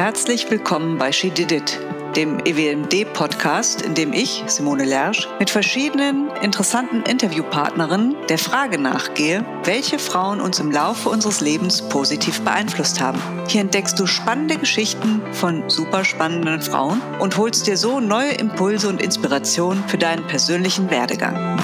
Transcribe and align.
Herzlich 0.00 0.50
willkommen 0.50 0.96
bei 0.96 1.12
She 1.12 1.28
Did 1.28 1.52
It, 1.52 1.78
dem 2.16 2.38
EWMD-Podcast, 2.42 3.82
in 3.82 3.94
dem 3.94 4.14
ich, 4.14 4.42
Simone 4.46 4.86
Lersch, 4.86 5.28
mit 5.38 5.50
verschiedenen 5.50 6.30
interessanten 6.40 7.02
Interviewpartnerinnen 7.02 8.16
der 8.30 8.38
Frage 8.38 8.78
nachgehe, 8.78 9.44
welche 9.64 9.98
Frauen 9.98 10.40
uns 10.40 10.58
im 10.58 10.70
Laufe 10.70 11.10
unseres 11.10 11.42
Lebens 11.42 11.86
positiv 11.86 12.40
beeinflusst 12.40 12.98
haben. 12.98 13.20
Hier 13.46 13.60
entdeckst 13.60 14.00
du 14.00 14.06
spannende 14.06 14.56
Geschichten 14.56 15.20
von 15.34 15.68
super 15.68 16.02
spannenden 16.02 16.62
Frauen 16.62 17.02
und 17.18 17.36
holst 17.36 17.66
dir 17.66 17.76
so 17.76 18.00
neue 18.00 18.32
Impulse 18.32 18.88
und 18.88 19.02
Inspirationen 19.02 19.86
für 19.86 19.98
deinen 19.98 20.26
persönlichen 20.26 20.88
Werdegang. 20.88 21.60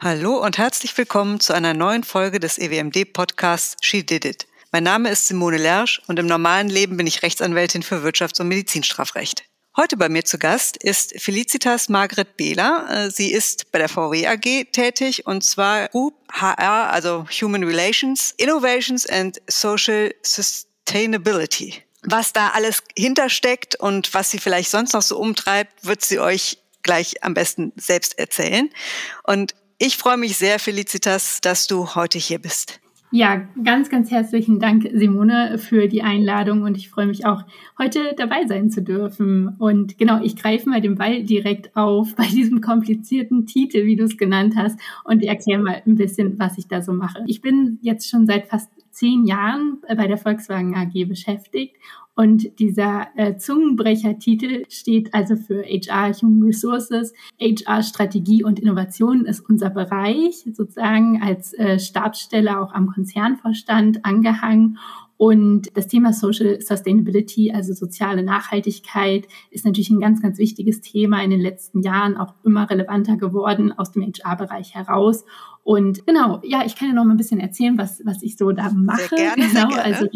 Hallo 0.00 0.44
und 0.44 0.58
herzlich 0.58 0.98
willkommen 0.98 1.38
zu 1.38 1.52
einer 1.52 1.74
neuen 1.74 2.02
Folge 2.02 2.40
des 2.40 2.58
EWMD-Podcasts 2.58 3.76
She 3.80 4.04
Did 4.04 4.24
It. 4.24 4.46
Mein 4.74 4.84
Name 4.84 5.10
ist 5.10 5.28
Simone 5.28 5.58
Lersch 5.58 6.00
und 6.06 6.18
im 6.18 6.24
normalen 6.24 6.70
Leben 6.70 6.96
bin 6.96 7.06
ich 7.06 7.22
Rechtsanwältin 7.22 7.82
für 7.82 8.02
Wirtschafts- 8.06 8.40
und 8.40 8.48
Medizinstrafrecht. 8.48 9.44
Heute 9.76 9.98
bei 9.98 10.08
mir 10.08 10.24
zu 10.24 10.38
Gast 10.38 10.78
ist 10.78 11.12
Felicitas 11.20 11.90
Margret 11.90 12.38
Behler. 12.38 12.86
Äh, 12.88 13.10
sie 13.10 13.32
ist 13.32 13.70
bei 13.70 13.78
der 13.78 13.90
VW 13.90 14.26
AG 14.26 14.72
tätig 14.72 15.26
und 15.26 15.44
zwar 15.44 15.88
Group 15.88 16.14
HR, 16.32 16.90
also 16.90 17.26
Human 17.42 17.64
Relations, 17.64 18.32
Innovations 18.38 19.06
and 19.06 19.42
Social 19.46 20.14
Sustainability. 20.22 21.82
Was 22.04 22.32
da 22.32 22.48
alles 22.54 22.82
hintersteckt 22.96 23.76
und 23.76 24.14
was 24.14 24.30
sie 24.30 24.38
vielleicht 24.38 24.70
sonst 24.70 24.94
noch 24.94 25.02
so 25.02 25.18
umtreibt, 25.18 25.84
wird 25.84 26.02
sie 26.02 26.18
euch 26.18 26.56
gleich 26.82 27.22
am 27.22 27.34
besten 27.34 27.74
selbst 27.76 28.18
erzählen. 28.18 28.70
Und 29.24 29.54
ich 29.76 29.98
freue 29.98 30.16
mich 30.16 30.38
sehr, 30.38 30.58
Felicitas, 30.58 31.42
dass 31.42 31.66
du 31.66 31.94
heute 31.94 32.18
hier 32.18 32.38
bist. 32.38 32.81
Ja, 33.14 33.46
ganz, 33.62 33.90
ganz 33.90 34.10
herzlichen 34.10 34.58
Dank, 34.58 34.88
Simone, 34.94 35.58
für 35.58 35.86
die 35.86 36.02
Einladung 36.02 36.62
und 36.62 36.78
ich 36.78 36.88
freue 36.88 37.04
mich 37.04 37.26
auch, 37.26 37.42
heute 37.78 38.14
dabei 38.16 38.46
sein 38.46 38.70
zu 38.70 38.80
dürfen. 38.80 39.54
Und 39.58 39.98
genau, 39.98 40.22
ich 40.22 40.34
greife 40.34 40.70
mal 40.70 40.80
den 40.80 40.94
Ball 40.94 41.22
direkt 41.22 41.76
auf 41.76 42.16
bei 42.16 42.24
diesem 42.26 42.62
komplizierten 42.62 43.44
Titel, 43.44 43.84
wie 43.84 43.96
du 43.96 44.04
es 44.04 44.16
genannt 44.16 44.54
hast, 44.56 44.80
und 45.04 45.22
erkläre 45.22 45.62
mal 45.62 45.82
ein 45.86 45.96
bisschen, 45.96 46.38
was 46.38 46.56
ich 46.56 46.68
da 46.68 46.80
so 46.80 46.94
mache. 46.94 47.22
Ich 47.26 47.42
bin 47.42 47.78
jetzt 47.82 48.08
schon 48.08 48.26
seit 48.26 48.46
fast 48.46 48.70
zehn 48.92 49.26
Jahren 49.26 49.82
bei 49.94 50.06
der 50.06 50.16
Volkswagen 50.16 50.74
AG 50.74 51.06
beschäftigt 51.06 51.76
und 52.14 52.58
dieser 52.58 53.08
äh, 53.16 53.36
Zungenbrecher-Titel 53.36 54.64
steht 54.68 55.14
also 55.14 55.36
für 55.36 55.62
HR 55.62 56.12
Human 56.12 56.42
Resources. 56.42 57.14
HR 57.40 57.82
Strategie 57.82 58.44
und 58.44 58.58
Innovation 58.60 59.24
ist 59.24 59.40
unser 59.48 59.70
Bereich, 59.70 60.44
sozusagen 60.52 61.22
als 61.22 61.54
äh, 61.54 61.78
Stabsstelle 61.78 62.60
auch 62.60 62.74
am 62.74 62.88
Konzernvorstand 62.88 64.04
angehangen. 64.04 64.78
Und 65.16 65.74
das 65.76 65.86
Thema 65.86 66.12
Social 66.12 66.60
Sustainability, 66.60 67.52
also 67.52 67.74
soziale 67.74 68.24
Nachhaltigkeit, 68.24 69.28
ist 69.50 69.64
natürlich 69.64 69.88
ein 69.90 70.00
ganz, 70.00 70.20
ganz 70.20 70.36
wichtiges 70.36 70.80
Thema 70.80 71.22
in 71.22 71.30
den 71.30 71.40
letzten 71.40 71.80
Jahren 71.80 72.16
auch 72.16 72.34
immer 72.42 72.68
relevanter 72.68 73.16
geworden 73.16 73.72
aus 73.72 73.92
dem 73.92 74.02
HR-Bereich 74.02 74.74
heraus. 74.74 75.24
Und 75.64 76.04
genau, 76.06 76.40
ja, 76.42 76.64
ich 76.66 76.74
kann 76.74 76.88
ja 76.88 76.94
noch 76.94 77.04
mal 77.04 77.12
ein 77.12 77.18
bisschen 77.18 77.38
erzählen, 77.38 77.78
was, 77.78 78.02
was 78.04 78.22
ich 78.24 78.36
so 78.36 78.50
da 78.50 78.70
mache. 78.70 79.10
Sehr 79.10 79.36
gerne, 79.36 79.46
genau, 79.46 79.70
sehr 79.70 79.82
gerne. 79.82 79.84
also 79.84 80.06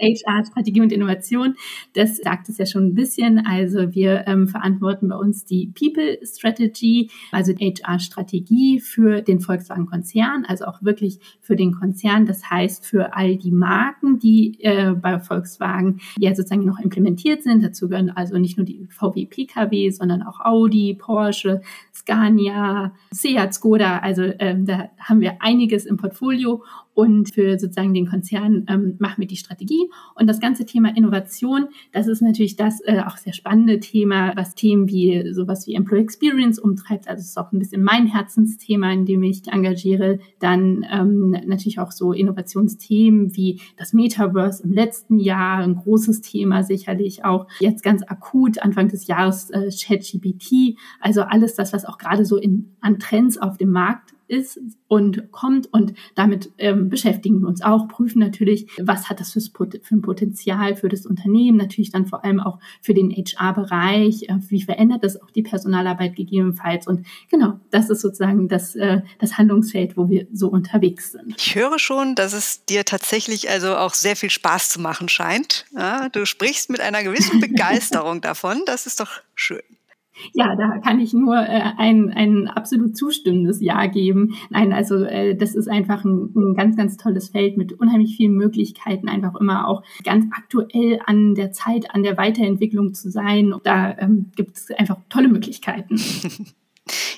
Strategie 0.44 0.80
und 0.80 0.92
Innovation, 0.92 1.54
das 1.94 2.18
sagt 2.18 2.48
es 2.48 2.58
ja 2.58 2.66
schon 2.66 2.86
ein 2.88 2.94
bisschen. 2.94 3.46
Also 3.46 3.94
wir 3.94 4.24
ähm, 4.26 4.48
verantworten 4.48 5.08
bei 5.08 5.16
uns 5.16 5.44
die 5.44 5.72
People 5.78 6.18
Strategy, 6.24 7.10
also 7.30 7.52
HR-Strategie 7.52 8.80
für 8.80 9.22
den 9.22 9.40
Volkswagen-Konzern, 9.40 10.44
also 10.46 10.64
auch 10.64 10.82
wirklich 10.82 11.18
für 11.40 11.56
den 11.56 11.72
Konzern. 11.72 12.26
Das 12.26 12.50
heißt, 12.50 12.86
für 12.86 13.14
all 13.14 13.36
die 13.36 13.52
Marken, 13.52 14.18
die 14.18 14.58
äh, 14.60 14.92
bei 14.92 15.18
Volkswagen 15.20 16.00
ja 16.18 16.34
sozusagen 16.34 16.64
noch 16.64 16.78
implementiert 16.78 17.42
sind. 17.42 17.62
Dazu 17.62 17.88
gehören 17.88 18.10
also 18.10 18.38
nicht 18.38 18.56
nur 18.56 18.66
die 18.66 18.86
VW 18.90 19.26
Pkw, 19.26 19.90
sondern 19.90 20.22
auch 20.22 20.40
Audi, 20.40 20.94
Porsche, 20.94 21.62
Scania, 21.94 22.92
Seat, 23.10 23.54
Skoda. 23.54 23.98
Also 23.98 24.22
ähm, 24.38 24.66
da 24.66 24.90
haben 24.98 25.20
wir 25.20 25.36
einiges 25.40 25.86
im 25.86 25.96
Portfolio 25.96 26.62
und 26.94 27.32
für 27.32 27.58
sozusagen 27.58 27.94
den 27.94 28.06
Konzern 28.06 28.66
ähm, 28.68 28.96
machen 28.98 29.20
wir 29.20 29.26
die 29.26 29.36
Strategie. 29.36 29.90
Und 30.14 30.26
das 30.26 30.40
ganze 30.40 30.66
Thema 30.66 30.94
Innovation, 30.94 31.68
das 31.92 32.06
ist 32.06 32.20
natürlich 32.20 32.56
das 32.56 32.80
äh, 32.84 33.00
auch 33.00 33.16
sehr 33.16 33.32
spannende 33.32 33.80
Thema, 33.80 34.32
was 34.36 34.54
Themen 34.54 34.88
wie 34.88 35.32
sowas 35.32 35.66
wie 35.66 35.74
Employee 35.74 36.02
Experience 36.02 36.58
umtreibt. 36.58 37.08
Also 37.08 37.20
es 37.20 37.28
ist 37.28 37.38
auch 37.38 37.52
ein 37.52 37.58
bisschen 37.58 37.82
mein 37.82 38.06
Herzensthema, 38.06 38.92
in 38.92 39.06
dem 39.06 39.22
ich 39.22 39.46
engagiere. 39.48 40.18
Dann 40.38 40.84
ähm, 40.90 41.30
natürlich 41.46 41.78
auch 41.78 41.92
so 41.92 42.12
Innovationsthemen 42.12 43.34
wie 43.36 43.60
das 43.76 43.92
Metaverse 43.92 44.62
im 44.62 44.72
letzten 44.72 45.18
Jahr, 45.18 45.58
ein 45.58 45.76
großes 45.76 46.20
Thema 46.20 46.62
sicherlich 46.62 47.24
auch 47.24 47.46
jetzt 47.60 47.82
ganz 47.82 48.02
akut 48.02 48.58
Anfang 48.58 48.88
des 48.88 49.06
Jahres 49.06 49.50
äh, 49.50 49.70
ChatGPT. 49.70 50.78
Also 51.00 51.22
alles 51.22 51.54
das, 51.54 51.72
was 51.72 51.84
auch 51.84 51.98
gerade 51.98 52.24
so 52.24 52.36
in, 52.36 52.72
an 52.80 52.98
Trends 52.98 53.38
auf 53.38 53.56
dem 53.56 53.70
Markt 53.70 54.12
ist 54.32 54.58
und 54.88 55.30
kommt 55.30 55.72
und 55.72 55.92
damit 56.14 56.50
ähm, 56.58 56.88
beschäftigen 56.88 57.40
wir 57.40 57.48
uns 57.48 57.62
auch, 57.62 57.86
prüfen 57.86 58.18
natürlich, 58.18 58.66
was 58.80 59.08
hat 59.08 59.20
das 59.20 59.32
für, 59.32 59.40
für 59.40 59.94
ein 59.94 60.02
Potenzial 60.02 60.74
für 60.74 60.88
das 60.88 61.06
Unternehmen, 61.06 61.58
natürlich 61.58 61.90
dann 61.92 62.06
vor 62.06 62.24
allem 62.24 62.40
auch 62.40 62.58
für 62.80 62.94
den 62.94 63.10
HR-Bereich, 63.10 64.24
äh, 64.28 64.38
wie 64.48 64.62
verändert 64.62 65.04
das 65.04 65.20
auch 65.20 65.30
die 65.30 65.42
Personalarbeit 65.42 66.16
gegebenenfalls 66.16 66.86
und 66.86 67.06
genau, 67.30 67.60
das 67.70 67.90
ist 67.90 68.00
sozusagen 68.00 68.48
das, 68.48 68.74
äh, 68.74 69.02
das 69.18 69.38
Handlungsfeld, 69.38 69.96
wo 69.96 70.08
wir 70.08 70.26
so 70.32 70.48
unterwegs 70.48 71.12
sind. 71.12 71.34
Ich 71.36 71.54
höre 71.54 71.78
schon, 71.78 72.14
dass 72.14 72.32
es 72.32 72.64
dir 72.64 72.84
tatsächlich 72.84 73.50
also 73.50 73.76
auch 73.76 73.94
sehr 73.94 74.16
viel 74.16 74.30
Spaß 74.30 74.70
zu 74.70 74.80
machen 74.80 75.08
scheint. 75.08 75.66
Ja, 75.76 76.08
du 76.08 76.24
sprichst 76.24 76.70
mit 76.70 76.80
einer 76.80 77.02
gewissen 77.02 77.40
Begeisterung 77.40 78.20
davon, 78.20 78.62
das 78.66 78.86
ist 78.86 79.00
doch 79.00 79.20
schön. 79.34 79.62
Ja, 80.32 80.54
da 80.56 80.78
kann 80.78 81.00
ich 81.00 81.12
nur 81.12 81.36
äh, 81.36 81.62
ein, 81.76 82.10
ein 82.10 82.48
absolut 82.48 82.96
zustimmendes 82.96 83.60
Ja 83.60 83.86
geben. 83.86 84.34
Nein, 84.50 84.72
also 84.72 85.04
äh, 85.04 85.34
das 85.34 85.54
ist 85.54 85.68
einfach 85.68 86.04
ein, 86.04 86.32
ein 86.34 86.54
ganz, 86.54 86.76
ganz 86.76 86.96
tolles 86.96 87.30
Feld 87.30 87.56
mit 87.56 87.72
unheimlich 87.72 88.16
vielen 88.16 88.34
Möglichkeiten, 88.34 89.08
einfach 89.08 89.34
immer 89.40 89.68
auch 89.68 89.82
ganz 90.04 90.26
aktuell 90.32 91.00
an 91.06 91.34
der 91.34 91.52
Zeit, 91.52 91.94
an 91.94 92.02
der 92.02 92.16
Weiterentwicklung 92.16 92.94
zu 92.94 93.10
sein. 93.10 93.54
Da 93.64 93.96
ähm, 93.98 94.30
gibt 94.36 94.56
es 94.56 94.70
einfach 94.70 94.98
tolle 95.08 95.28
Möglichkeiten. 95.28 96.00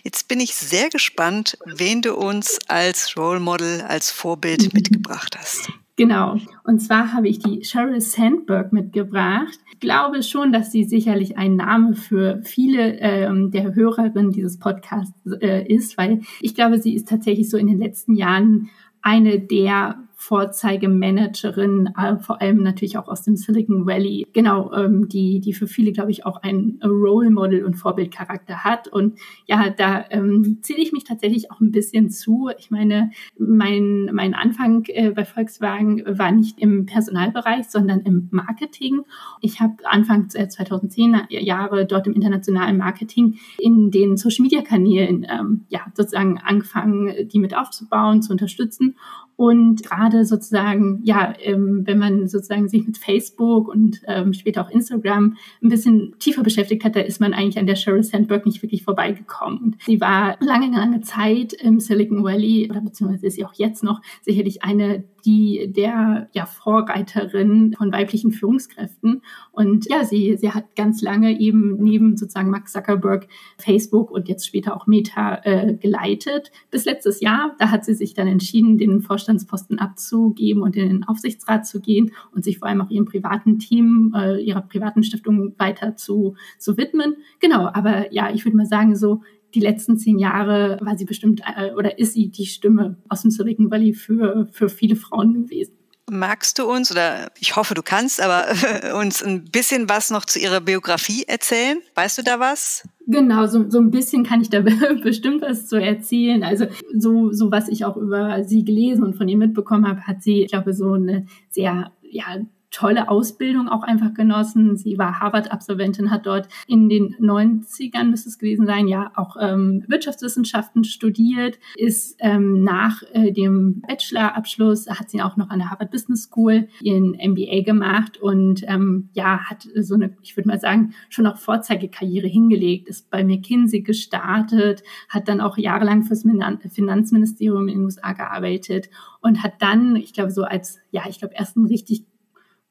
Jetzt 0.04 0.28
bin 0.28 0.40
ich 0.40 0.54
sehr 0.54 0.90
gespannt, 0.90 1.56
wen 1.64 2.02
du 2.02 2.14
uns 2.14 2.58
als 2.68 3.16
Role 3.16 3.40
Model, 3.40 3.80
als 3.80 4.10
Vorbild 4.10 4.74
mitgebracht 4.74 5.36
hast. 5.38 5.70
Genau. 5.96 6.36
Und 6.64 6.80
zwar 6.80 7.12
habe 7.12 7.28
ich 7.28 7.38
die 7.38 7.62
Sheryl 7.62 8.00
Sandberg 8.00 8.72
mitgebracht. 8.72 9.58
Ich 9.72 9.78
glaube 9.78 10.24
schon, 10.24 10.52
dass 10.52 10.72
sie 10.72 10.82
sicherlich 10.82 11.38
ein 11.38 11.54
Name 11.54 11.94
für 11.94 12.40
viele 12.42 12.98
ähm, 12.98 13.52
der 13.52 13.74
Hörerinnen 13.74 14.32
dieses 14.32 14.58
Podcasts 14.58 15.14
äh, 15.40 15.64
ist, 15.72 15.96
weil 15.96 16.22
ich 16.40 16.56
glaube, 16.56 16.78
sie 16.80 16.94
ist 16.94 17.08
tatsächlich 17.08 17.48
so 17.48 17.56
in 17.56 17.68
den 17.68 17.78
letzten 17.78 18.14
Jahren 18.16 18.70
eine 19.02 19.38
der 19.38 19.98
Vorzeigemanagerin, 20.26 21.90
äh, 21.98 22.16
vor 22.16 22.40
allem 22.40 22.62
natürlich 22.62 22.96
auch 22.96 23.08
aus 23.08 23.22
dem 23.22 23.36
Silicon 23.36 23.86
Valley, 23.86 24.26
genau, 24.32 24.72
ähm, 24.72 25.06
die, 25.06 25.38
die 25.40 25.52
für 25.52 25.66
viele, 25.66 25.92
glaube 25.92 26.12
ich, 26.12 26.24
auch 26.24 26.42
ein 26.42 26.80
Role 26.82 27.28
Model 27.28 27.62
und 27.62 27.74
Vorbildcharakter 27.74 28.64
hat. 28.64 28.88
Und 28.88 29.18
ja, 29.44 29.68
da 29.68 30.06
ähm, 30.08 30.60
zähle 30.62 30.80
ich 30.80 30.92
mich 30.92 31.04
tatsächlich 31.04 31.50
auch 31.50 31.60
ein 31.60 31.72
bisschen 31.72 32.08
zu. 32.08 32.48
Ich 32.56 32.70
meine, 32.70 33.10
mein, 33.36 34.08
mein 34.14 34.32
Anfang 34.32 34.84
äh, 34.86 35.10
bei 35.10 35.26
Volkswagen 35.26 36.02
war 36.06 36.32
nicht 36.32 36.58
im 36.58 36.86
Personalbereich, 36.86 37.68
sondern 37.68 38.00
im 38.00 38.28
Marketing. 38.30 39.02
Ich 39.42 39.60
habe 39.60 39.74
Anfang 39.84 40.30
2010 40.30 41.26
Jahre 41.28 41.84
dort 41.84 42.06
im 42.06 42.14
internationalen 42.14 42.78
Marketing 42.78 43.36
in 43.58 43.90
den 43.90 44.16
Social 44.16 44.44
Media 44.44 44.62
Kanälen 44.62 45.26
ähm, 45.30 45.66
ja 45.68 45.80
sozusagen 45.92 46.38
angefangen, 46.38 47.28
die 47.28 47.38
mit 47.38 47.54
aufzubauen, 47.54 48.22
zu 48.22 48.32
unterstützen 48.32 48.96
und 49.36 49.82
gerade 49.82 50.24
sozusagen, 50.24 51.00
ja, 51.02 51.34
ähm, 51.40 51.82
wenn 51.84 51.98
man 51.98 52.28
sozusagen 52.28 52.68
sich 52.68 52.86
mit 52.86 52.98
Facebook 52.98 53.68
und 53.68 54.00
ähm, 54.06 54.32
später 54.32 54.62
auch 54.62 54.70
Instagram 54.70 55.36
ein 55.62 55.68
bisschen 55.68 56.14
tiefer 56.18 56.42
beschäftigt 56.42 56.84
hat, 56.84 56.94
da 56.94 57.00
ist 57.00 57.20
man 57.20 57.34
eigentlich 57.34 57.58
an 57.58 57.66
der 57.66 57.76
Sheryl 57.76 58.04
Sandberg 58.04 58.46
nicht 58.46 58.62
wirklich 58.62 58.84
vorbeigekommen. 58.84 59.58
Und 59.58 59.82
sie 59.82 60.00
war 60.00 60.36
lange, 60.40 60.70
lange 60.70 61.00
Zeit 61.00 61.52
im 61.52 61.80
Silicon 61.80 62.22
Valley 62.22 62.68
oder 62.70 62.80
beziehungsweise 62.80 63.26
ist 63.26 63.34
sie 63.34 63.44
auch 63.44 63.54
jetzt 63.54 63.82
noch 63.82 64.00
sicherlich 64.22 64.62
eine 64.62 65.04
die 65.24 65.72
der 65.72 66.28
ja, 66.32 66.46
Vorreiterin 66.46 67.74
von 67.76 67.92
weiblichen 67.92 68.32
Führungskräften. 68.32 69.22
Und 69.52 69.88
ja, 69.88 70.04
sie, 70.04 70.36
sie 70.36 70.52
hat 70.52 70.76
ganz 70.76 71.02
lange 71.02 71.38
eben 71.38 71.76
neben 71.76 72.16
sozusagen 72.16 72.50
Mark 72.50 72.68
Zuckerberg 72.68 73.26
Facebook 73.58 74.10
und 74.10 74.28
jetzt 74.28 74.46
später 74.46 74.76
auch 74.76 74.86
Meta 74.86 75.40
äh, 75.44 75.74
geleitet. 75.74 76.50
Bis 76.70 76.84
letztes 76.84 77.20
Jahr, 77.20 77.54
da 77.58 77.70
hat 77.70 77.84
sie 77.84 77.94
sich 77.94 78.14
dann 78.14 78.28
entschieden, 78.28 78.78
den 78.78 79.00
Vorstandsposten 79.00 79.78
abzugeben 79.78 80.62
und 80.62 80.76
in 80.76 80.88
den 80.88 81.04
Aufsichtsrat 81.04 81.66
zu 81.66 81.80
gehen 81.80 82.12
und 82.32 82.44
sich 82.44 82.58
vor 82.58 82.68
allem 82.68 82.80
auch 82.80 82.90
ihrem 82.90 83.06
privaten 83.06 83.58
Team, 83.58 84.14
äh, 84.16 84.42
ihrer 84.42 84.62
privaten 84.62 85.02
Stiftung 85.02 85.54
weiter 85.58 85.96
zu, 85.96 86.34
zu 86.58 86.76
widmen. 86.76 87.16
Genau, 87.40 87.68
aber 87.72 88.12
ja, 88.12 88.30
ich 88.32 88.44
würde 88.44 88.56
mal 88.56 88.66
sagen, 88.66 88.96
so 88.96 89.22
die 89.54 89.60
letzten 89.60 89.98
zehn 89.98 90.18
Jahre 90.18 90.78
war 90.80 90.96
sie 90.96 91.04
bestimmt 91.04 91.42
äh, 91.56 91.72
oder 91.72 91.98
ist 91.98 92.14
sie 92.14 92.28
die 92.28 92.46
Stimme 92.46 92.96
aus 93.08 93.22
dem 93.22 93.30
Silicon 93.30 93.70
Valley 93.70 93.94
für, 93.94 94.48
für 94.52 94.68
viele 94.68 94.96
Frauen 94.96 95.34
gewesen. 95.34 95.72
Magst 96.10 96.58
du 96.58 96.70
uns, 96.70 96.90
oder 96.90 97.30
ich 97.40 97.56
hoffe, 97.56 97.72
du 97.72 97.82
kannst, 97.82 98.20
aber 98.20 98.46
uns 99.00 99.22
ein 99.22 99.44
bisschen 99.44 99.88
was 99.88 100.10
noch 100.10 100.26
zu 100.26 100.38
ihrer 100.38 100.60
Biografie 100.60 101.24
erzählen? 101.26 101.78
Weißt 101.94 102.18
du 102.18 102.22
da 102.22 102.38
was? 102.38 102.86
Genau, 103.06 103.46
so, 103.46 103.70
so 103.70 103.78
ein 103.78 103.90
bisschen 103.90 104.24
kann 104.24 104.42
ich 104.42 104.50
da 104.50 104.60
bestimmt 105.02 105.40
was 105.40 105.66
zu 105.66 105.76
erzählen. 105.76 106.42
Also 106.42 106.66
so, 106.94 107.32
so 107.32 107.50
was 107.50 107.68
ich 107.68 107.86
auch 107.86 107.96
über 107.96 108.44
sie 108.44 108.64
gelesen 108.64 109.02
und 109.02 109.16
von 109.16 109.28
ihr 109.28 109.38
mitbekommen 109.38 109.88
habe, 109.88 110.02
hat 110.02 110.22
sie, 110.22 110.42
ich 110.42 110.50
glaube, 110.50 110.74
so 110.74 110.92
eine 110.92 111.26
sehr 111.48 111.90
ja, 112.14 112.36
tolle 112.74 113.08
Ausbildung 113.08 113.68
auch 113.68 113.84
einfach 113.84 114.14
genossen. 114.14 114.76
Sie 114.76 114.98
war 114.98 115.20
Harvard-Absolventin, 115.20 116.10
hat 116.10 116.26
dort 116.26 116.48
in 116.66 116.88
den 116.88 117.14
90ern, 117.16 118.04
müsste 118.04 118.28
es 118.28 118.38
gewesen 118.38 118.66
sein, 118.66 118.88
ja 118.88 119.12
auch 119.14 119.36
ähm, 119.40 119.84
Wirtschaftswissenschaften 119.86 120.82
studiert, 120.82 121.58
ist 121.76 122.16
ähm, 122.18 122.64
nach 122.64 123.02
äh, 123.12 123.30
dem 123.30 123.80
Bachelorabschluss, 123.86 124.88
hat 124.88 125.08
sie 125.08 125.22
auch 125.22 125.36
noch 125.36 125.50
an 125.50 125.60
der 125.60 125.70
Harvard 125.70 125.92
Business 125.92 126.24
School 126.24 126.68
ihren 126.82 127.12
MBA 127.12 127.62
gemacht 127.62 128.20
und 128.20 128.64
ähm, 128.66 129.08
ja, 129.12 129.38
hat 129.38 129.68
so 129.76 129.94
eine, 129.94 130.16
ich 130.22 130.36
würde 130.36 130.48
mal 130.48 130.58
sagen, 130.58 130.94
schon 131.10 131.26
auch 131.28 131.36
Vorzeigekarriere 131.36 132.26
hingelegt, 132.26 132.88
ist 132.88 133.08
bei 133.08 133.22
McKinsey 133.22 133.82
gestartet, 133.82 134.82
hat 135.08 135.28
dann 135.28 135.40
auch 135.40 135.58
jahrelang 135.58 136.02
fürs 136.02 136.24
Finanzministerium 136.24 137.68
in 137.68 137.78
den 137.78 137.84
USA 137.84 138.14
gearbeitet 138.14 138.90
und 139.20 139.44
hat 139.44 139.54
dann, 139.60 139.94
ich 139.94 140.12
glaube, 140.12 140.32
so 140.32 140.42
als, 140.42 140.78
ja, 140.90 141.04
ich 141.08 141.20
glaube, 141.20 141.36
ersten 141.36 141.66
richtig 141.66 142.04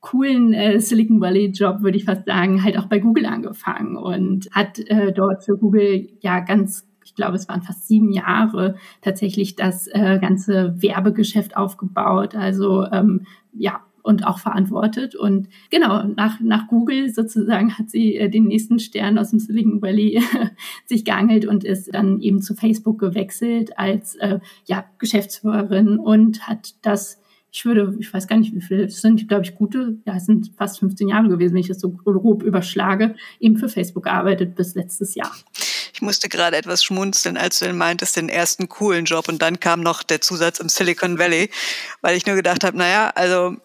coolen 0.04 0.54
äh, 0.54 0.80
Silicon 0.82 1.22
Valley 1.22 1.48
Job, 1.48 1.82
würde 1.82 1.98
ich 1.98 2.04
fast 2.04 2.26
sagen, 2.26 2.62
halt 2.64 2.78
auch 2.78 2.86
bei 2.86 3.00
Google 3.00 3.26
angefangen 3.26 3.96
und 3.96 4.50
hat 4.52 4.78
äh, 4.80 5.14
dort 5.14 5.46
für 5.46 5.58
Google 5.58 6.10
ja 6.20 6.42
ganz 6.42 6.88
ich 7.06 7.16
glaube, 7.16 7.36
es 7.36 7.50
waren 7.50 7.62
fast 7.62 7.88
sieben 7.88 8.12
Jahre 8.12 8.76
tatsächlich 9.02 9.56
das 9.56 9.88
äh, 9.88 10.20
ganze 10.20 10.82
Werbegeschäft 10.82 11.56
aufgebaut. 11.56 12.34
Also 12.34 12.86
ähm, 12.92 13.28
ja, 13.52 13.82
und 14.04 14.28
auch 14.28 14.40
verantwortet. 14.40 15.16
Und 15.16 15.48
genau, 15.70 16.04
nach, 16.04 16.40
nach 16.40 16.68
Google 16.68 17.10
sozusagen 17.10 17.78
hat 17.78 17.90
sie 17.90 18.16
äh, 18.16 18.30
den 18.30 18.46
nächsten 18.46 18.80
Stern 18.80 19.18
aus 19.18 19.32
dem 19.32 19.40
Silicon 19.40 19.82
Valley 19.82 20.22
sich 20.86 21.06
geangelt 21.06 21.46
und 21.46 21.64
ist 21.64 21.94
dann 21.94 22.20
eben 22.20 22.42
zu 22.42 22.54
Facebook 22.54 23.00
gewechselt 23.00 23.78
als 23.78 24.16
äh, 24.16 24.40
ja, 24.66 24.86
Geschäftsführerin 25.00 25.98
und 25.98 26.48
hat 26.48 26.76
das 26.82 27.22
ich 27.56 27.66
würde, 27.66 27.96
ich 28.00 28.12
weiß 28.12 28.28
gar 28.28 28.38
nicht, 28.38 28.54
wie 28.56 28.62
viele 28.62 28.86
es 28.86 29.00
sind, 29.00 29.28
glaube 29.28 29.44
ich, 29.46 29.54
gute, 29.54 30.00
ja, 30.06 30.16
es 30.16 30.26
sind 30.26 30.52
fast 30.58 30.80
15 30.80 31.08
Jahre 31.08 31.30
gewesen, 31.30 31.54
wenn 31.54 31.62
ich 31.62 31.68
das 31.68 31.80
so 31.80 31.92
grob 31.92 32.42
überschlage, 32.42 33.16
eben 33.40 33.58
für 33.58 33.70
Facebook 33.70 34.06
gearbeitet 34.06 34.56
bis 34.56 34.74
letztes 34.74 35.14
Jahr. 35.14 35.32
Ich 35.94 36.02
musste 36.02 36.30
gerade 36.30 36.58
etwas 36.58 36.84
schmunzeln, 36.84 37.38
als 37.38 37.60
du 37.60 37.72
meintest, 37.72 38.18
den 38.18 38.28
ersten 38.28 38.70
coolen 38.70 39.06
Job 39.06 39.30
und 39.30 39.44
dann 39.44 39.60
kam 39.60 39.82
noch 39.82 40.02
der 40.02 40.20
Zusatz 40.20 40.60
im 40.60 40.68
Silicon 40.68 41.20
Valley, 41.20 41.52
weil 42.02 42.18
ich 42.18 42.26
nur 42.26 42.36
gedacht 42.36 42.64
habe, 42.64 42.76
naja, 42.76 43.12
also 43.14 43.56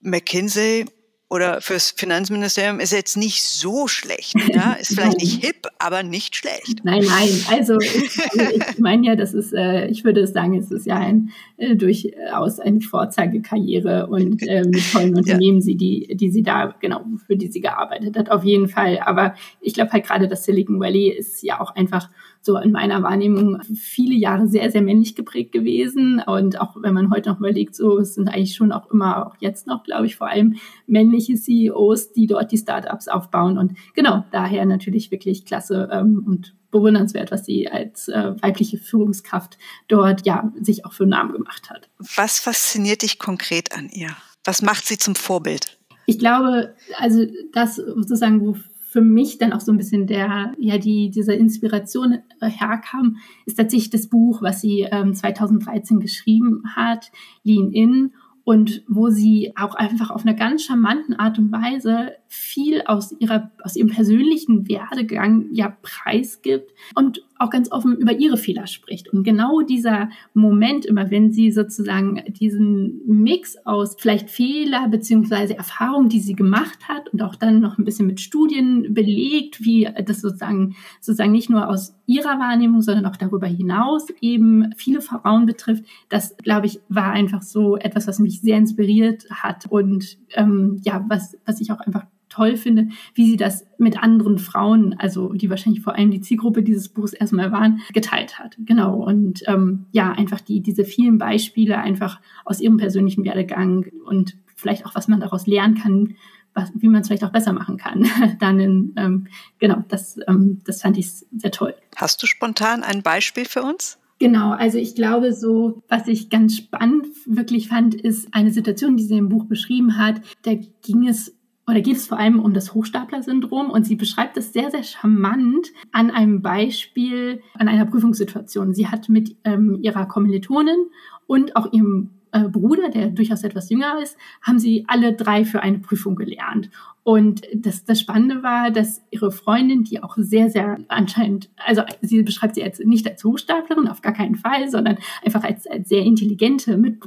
McKinsey 0.00 0.86
oder 1.28 1.60
fürs 1.60 1.90
Finanzministerium 1.90 2.78
ist 2.78 2.92
jetzt 2.92 3.16
nicht 3.16 3.42
so 3.42 3.88
schlecht. 3.88 4.34
Ja? 4.54 4.72
Ist 4.80 4.94
vielleicht 4.94 5.18
nicht 5.18 5.44
hip, 5.44 5.66
aber 5.78 6.04
nicht 6.04 6.36
schlecht. 6.36 6.84
Nein, 6.84 7.04
nein. 7.04 7.28
Also 7.50 7.78
ich, 7.80 8.04
ich 8.04 8.78
meine 8.78 9.06
ja, 9.06 9.16
das 9.16 9.34
ist, 9.34 9.52
äh, 9.52 9.88
ich 9.88 10.04
würde 10.04 10.26
sagen, 10.26 10.56
es 10.56 10.70
ist 10.70 10.86
ja 10.86 10.96
ein 10.96 11.30
äh, 11.56 11.74
durchaus 11.74 12.60
eine 12.60 12.80
Vorzeigekarriere 12.80 14.06
und 14.06 14.46
äh, 14.46 14.62
mit 14.64 14.92
tollen 14.92 15.16
Unternehmen, 15.16 15.58
ja. 15.58 15.64
sie, 15.64 15.76
die, 15.76 16.16
die 16.16 16.30
sie 16.30 16.44
da, 16.44 16.74
genau, 16.80 17.04
für 17.26 17.36
die 17.36 17.48
sie 17.48 17.60
gearbeitet 17.60 18.16
hat, 18.16 18.30
auf 18.30 18.44
jeden 18.44 18.68
Fall. 18.68 19.00
Aber 19.04 19.34
ich 19.60 19.74
glaube 19.74 19.90
halt 19.92 20.06
gerade 20.06 20.28
das 20.28 20.44
Silicon 20.44 20.78
Valley 20.78 21.08
ist 21.08 21.42
ja 21.42 21.60
auch 21.60 21.74
einfach 21.74 22.08
so 22.46 22.56
in 22.56 22.72
meiner 22.72 23.02
Wahrnehmung 23.02 23.60
viele 23.74 24.14
Jahre 24.14 24.48
sehr, 24.48 24.70
sehr 24.70 24.80
männlich 24.80 25.14
geprägt 25.14 25.52
gewesen. 25.52 26.22
Und 26.24 26.60
auch 26.60 26.76
wenn 26.80 26.94
man 26.94 27.10
heute 27.10 27.28
noch 27.28 27.38
überlegt, 27.38 27.74
so, 27.74 27.98
es 27.98 28.14
sind 28.14 28.28
eigentlich 28.28 28.54
schon 28.54 28.72
auch 28.72 28.90
immer, 28.90 29.26
auch 29.26 29.36
jetzt 29.40 29.66
noch, 29.66 29.82
glaube 29.82 30.06
ich, 30.06 30.16
vor 30.16 30.28
allem 30.28 30.56
männliche 30.86 31.34
CEOs, 31.34 32.12
die 32.12 32.26
dort 32.26 32.52
die 32.52 32.58
Startups 32.58 33.08
aufbauen. 33.08 33.58
Und 33.58 33.76
genau, 33.94 34.24
daher 34.30 34.64
natürlich 34.64 35.10
wirklich 35.10 35.44
klasse 35.44 35.90
ähm, 35.92 36.24
und 36.26 36.54
bewundernswert, 36.70 37.30
was 37.30 37.44
sie 37.44 37.68
als 37.68 38.08
äh, 38.08 38.34
weibliche 38.40 38.78
Führungskraft 38.78 39.58
dort 39.88 40.24
ja 40.26 40.52
sich 40.60 40.84
auch 40.84 40.92
für 40.92 41.04
einen 41.04 41.10
Namen 41.10 41.32
gemacht 41.32 41.68
hat. 41.68 41.88
Was 42.16 42.38
fasziniert 42.38 43.02
dich 43.02 43.18
konkret 43.18 43.76
an 43.76 43.88
ihr? 43.92 44.10
Was 44.44 44.62
macht 44.62 44.86
sie 44.86 44.98
zum 44.98 45.14
Vorbild? 45.14 45.76
Ich 46.06 46.20
glaube, 46.20 46.74
also 46.98 47.26
das 47.52 47.76
sozusagen, 47.76 48.40
wo 48.40 48.56
für 48.96 49.02
mich 49.02 49.36
dann 49.36 49.52
auch 49.52 49.60
so 49.60 49.72
ein 49.72 49.76
bisschen 49.76 50.06
der, 50.06 50.54
ja, 50.58 50.78
die, 50.78 51.10
diese 51.10 51.34
Inspiration 51.34 52.14
äh, 52.40 52.48
herkam, 52.48 53.18
ist 53.44 53.58
tatsächlich 53.58 53.90
das 53.90 54.08
Buch, 54.08 54.40
was 54.40 54.62
sie 54.62 54.88
ähm, 54.90 55.12
2013 55.12 56.00
geschrieben 56.00 56.62
hat, 56.74 57.12
Lean 57.42 57.72
In. 57.72 58.14
Und 58.42 58.84
wo 58.86 59.10
sie 59.10 59.52
auch 59.56 59.74
einfach 59.74 60.10
auf 60.10 60.24
einer 60.24 60.32
ganz 60.32 60.62
charmanten 60.62 61.14
Art 61.16 61.36
und 61.38 61.50
Weise 61.50 62.12
viel 62.36 62.82
aus 62.82 63.14
ihrer, 63.18 63.50
aus 63.62 63.76
ihrem 63.76 63.88
persönlichen 63.88 64.68
Werdegang 64.68 65.46
ja 65.52 65.74
preisgibt 65.82 66.72
und 66.94 67.22
auch 67.38 67.50
ganz 67.50 67.70
offen 67.72 67.96
über 67.96 68.12
ihre 68.12 68.36
Fehler 68.36 68.66
spricht. 68.66 69.12
Und 69.12 69.24
genau 69.24 69.62
dieser 69.62 70.10
Moment, 70.34 70.84
immer 70.86 71.10
wenn 71.10 71.32
sie 71.32 71.50
sozusagen 71.50 72.22
diesen 72.28 73.00
Mix 73.06 73.56
aus 73.64 73.96
vielleicht 73.98 74.30
Fehler 74.30 74.88
beziehungsweise 74.88 75.56
Erfahrungen, 75.56 76.08
die 76.08 76.20
sie 76.20 76.34
gemacht 76.34 76.88
hat 76.88 77.08
und 77.12 77.22
auch 77.22 77.36
dann 77.36 77.60
noch 77.60 77.78
ein 77.78 77.84
bisschen 77.84 78.06
mit 78.06 78.20
Studien 78.20 78.94
belegt, 78.94 79.64
wie 79.64 79.88
das 80.04 80.20
sozusagen, 80.20 80.76
sozusagen 81.00 81.32
nicht 81.32 81.50
nur 81.50 81.68
aus 81.68 81.94
ihrer 82.06 82.38
Wahrnehmung, 82.38 82.82
sondern 82.82 83.06
auch 83.06 83.16
darüber 83.16 83.46
hinaus 83.46 84.08
eben 84.20 84.72
viele 84.76 85.00
Frauen 85.00 85.46
betrifft, 85.46 85.84
das, 86.08 86.36
glaube 86.38 86.66
ich, 86.66 86.80
war 86.88 87.12
einfach 87.12 87.42
so 87.42 87.76
etwas, 87.76 88.06
was 88.06 88.18
mich 88.18 88.40
sehr 88.40 88.56
inspiriert 88.56 89.24
hat 89.30 89.66
und 89.68 90.18
ähm, 90.34 90.80
ja, 90.84 91.04
was, 91.08 91.36
was 91.44 91.60
ich 91.60 91.72
auch 91.72 91.80
einfach 91.80 92.04
toll 92.36 92.56
finde, 92.56 92.88
wie 93.14 93.30
sie 93.30 93.36
das 93.36 93.66
mit 93.78 94.02
anderen 94.02 94.38
Frauen, 94.38 94.94
also 94.98 95.32
die 95.32 95.48
wahrscheinlich 95.48 95.82
vor 95.82 95.94
allem 95.94 96.10
die 96.10 96.20
Zielgruppe 96.20 96.62
dieses 96.62 96.88
Buchs 96.88 97.12
erstmal 97.12 97.50
waren, 97.50 97.80
geteilt 97.92 98.38
hat. 98.38 98.56
Genau. 98.58 98.96
Und 98.96 99.42
ähm, 99.46 99.86
ja, 99.92 100.12
einfach 100.12 100.40
die, 100.40 100.60
diese 100.60 100.84
vielen 100.84 101.18
Beispiele 101.18 101.78
einfach 101.78 102.20
aus 102.44 102.60
ihrem 102.60 102.76
persönlichen 102.76 103.24
Werdegang 103.24 103.86
und 104.04 104.36
vielleicht 104.54 104.86
auch, 104.86 104.94
was 104.94 105.08
man 105.08 105.20
daraus 105.20 105.46
lernen 105.46 105.76
kann, 105.76 106.14
was, 106.54 106.70
wie 106.74 106.88
man 106.88 107.02
es 107.02 107.08
vielleicht 107.08 107.24
auch 107.24 107.32
besser 107.32 107.52
machen 107.52 107.76
kann. 107.76 108.06
Dann 108.40 108.60
in, 108.60 108.94
ähm, 108.96 109.26
genau, 109.58 109.84
das, 109.88 110.18
ähm, 110.28 110.60
das 110.64 110.82
fand 110.82 110.98
ich 110.98 111.10
sehr 111.10 111.50
toll. 111.50 111.74
Hast 111.96 112.22
du 112.22 112.26
spontan 112.26 112.82
ein 112.82 113.02
Beispiel 113.02 113.44
für 113.44 113.62
uns? 113.62 113.98
Genau, 114.18 114.52
also 114.52 114.78
ich 114.78 114.94
glaube 114.94 115.34
so, 115.34 115.82
was 115.88 116.08
ich 116.08 116.30
ganz 116.30 116.56
spannend 116.56 117.06
wirklich 117.26 117.68
fand, 117.68 117.94
ist 117.94 118.32
eine 118.32 118.50
Situation, 118.50 118.96
die 118.96 119.04
sie 119.04 119.18
im 119.18 119.28
Buch 119.28 119.44
beschrieben 119.44 119.98
hat. 119.98 120.22
Da 120.42 120.54
ging 120.54 121.06
es 121.06 121.36
oder 121.68 121.80
geht 121.80 121.96
es 121.96 122.06
vor 122.06 122.18
allem 122.18 122.38
um 122.38 122.54
das 122.54 122.74
Hochstapler-Syndrom 122.74 123.70
und 123.70 123.84
sie 123.84 123.96
beschreibt 123.96 124.36
es 124.36 124.52
sehr, 124.52 124.70
sehr 124.70 124.84
charmant 124.84 125.72
an 125.92 126.10
einem 126.10 126.40
Beispiel, 126.40 127.42
an 127.54 127.68
einer 127.68 127.86
Prüfungssituation. 127.86 128.72
Sie 128.72 128.86
hat 128.86 129.08
mit 129.08 129.36
ähm, 129.44 129.78
ihrer 129.82 130.06
Kommilitonin 130.06 130.86
und 131.26 131.56
auch 131.56 131.72
ihrem 131.72 132.10
äh, 132.32 132.48
Bruder, 132.48 132.90
der 132.90 133.08
durchaus 133.08 133.42
etwas 133.42 133.68
jünger 133.70 134.00
ist, 134.00 134.16
haben 134.42 134.58
sie 134.58 134.84
alle 134.86 135.14
drei 135.14 135.44
für 135.44 135.60
eine 135.60 135.80
Prüfung 135.80 136.14
gelernt. 136.14 136.70
Und 137.06 137.42
das, 137.54 137.84
das 137.84 138.00
Spannende 138.00 138.42
war, 138.42 138.72
dass 138.72 139.00
ihre 139.12 139.30
Freundin, 139.30 139.84
die 139.84 140.02
auch 140.02 140.16
sehr, 140.18 140.50
sehr 140.50 140.78
anscheinend, 140.88 141.48
also 141.64 141.82
sie 142.00 142.20
beschreibt 142.24 142.56
sie 142.56 142.62
jetzt 142.62 142.84
nicht 142.84 143.08
als 143.08 143.22
Hochstaplerin, 143.22 143.86
auf 143.86 144.02
gar 144.02 144.12
keinen 144.12 144.34
Fall, 144.34 144.68
sondern 144.68 144.98
einfach 145.24 145.44
als, 145.44 145.68
als 145.68 145.88
sehr 145.88 146.02
intelligente 146.02 146.76
Mit 146.76 147.04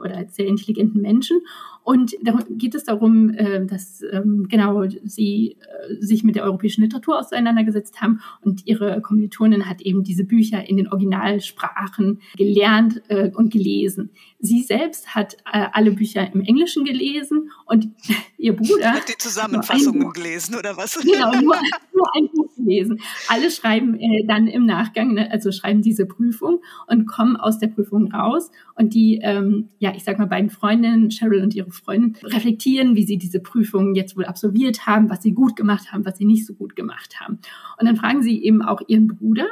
oder 0.00 0.16
als 0.16 0.36
sehr 0.36 0.46
intelligenten 0.46 1.02
Menschen. 1.02 1.42
Und 1.84 2.16
darum 2.22 2.40
geht 2.56 2.74
es 2.74 2.84
darum, 2.84 3.28
äh, 3.34 3.66
dass 3.66 4.02
ähm, 4.10 4.46
genau 4.48 4.86
sie 5.04 5.58
äh, 5.60 5.94
sich 6.00 6.24
mit 6.24 6.34
der 6.34 6.44
europäischen 6.44 6.80
Literatur 6.80 7.18
auseinandergesetzt 7.18 8.00
haben 8.00 8.22
und 8.40 8.66
ihre 8.66 9.02
Kommilitonin 9.02 9.68
hat 9.68 9.82
eben 9.82 10.02
diese 10.02 10.24
Bücher 10.24 10.66
in 10.66 10.78
den 10.78 10.88
Originalsprachen 10.88 12.22
gelernt 12.38 13.02
äh, 13.08 13.30
und 13.34 13.52
gelesen. 13.52 14.10
Sie 14.38 14.62
selbst 14.62 15.14
hat 15.14 15.36
alle 15.44 15.92
Bücher 15.92 16.30
im 16.34 16.42
Englischen 16.42 16.84
gelesen 16.84 17.50
und 17.66 17.88
ihr 18.38 18.54
Bruder 18.54 18.94
die 19.06 19.18
Zusammenfassungen 19.34 20.12
gelesen 20.12 20.54
oder 20.56 20.76
was? 20.76 20.98
Genau, 21.00 21.32
nur, 21.32 21.56
nur 21.94 22.06
ein 22.16 22.28
Buch 22.32 22.54
gelesen. 22.56 23.00
Alle 23.28 23.50
schreiben 23.50 23.98
dann 24.26 24.46
im 24.46 24.66
Nachgang, 24.66 25.14
ne, 25.14 25.30
also 25.30 25.52
schreiben 25.52 25.82
diese 25.82 26.06
Prüfung 26.06 26.60
und 26.86 27.06
kommen 27.06 27.36
aus 27.36 27.58
der 27.58 27.68
Prüfung 27.68 28.12
raus 28.12 28.50
und 28.76 28.94
die, 28.94 29.20
ähm, 29.22 29.68
ja, 29.78 29.92
ich 29.94 30.04
sag 30.04 30.18
mal, 30.18 30.26
beiden 30.26 30.50
Freundinnen, 30.50 31.10
Cheryl 31.10 31.42
und 31.42 31.54
ihre 31.54 31.70
Freundin, 31.70 32.16
reflektieren, 32.24 32.96
wie 32.96 33.04
sie 33.04 33.18
diese 33.18 33.40
Prüfung 33.40 33.94
jetzt 33.94 34.16
wohl 34.16 34.24
absolviert 34.24 34.86
haben, 34.86 35.10
was 35.10 35.22
sie 35.22 35.32
gut 35.32 35.56
gemacht 35.56 35.92
haben, 35.92 36.04
was 36.06 36.16
sie 36.16 36.24
nicht 36.24 36.46
so 36.46 36.54
gut 36.54 36.76
gemacht 36.76 37.20
haben. 37.20 37.38
Und 37.78 37.86
dann 37.86 37.96
fragen 37.96 38.22
sie 38.22 38.42
eben 38.42 38.62
auch 38.62 38.80
ihren 38.86 39.08
Bruder 39.08 39.46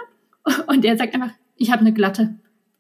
und 0.69 0.85
der 0.85 0.97
sagt 0.97 1.15
einfach, 1.15 1.33
ich 1.57 1.71
habe 1.71 1.81
eine 1.81 1.93
glatte, 1.93 2.39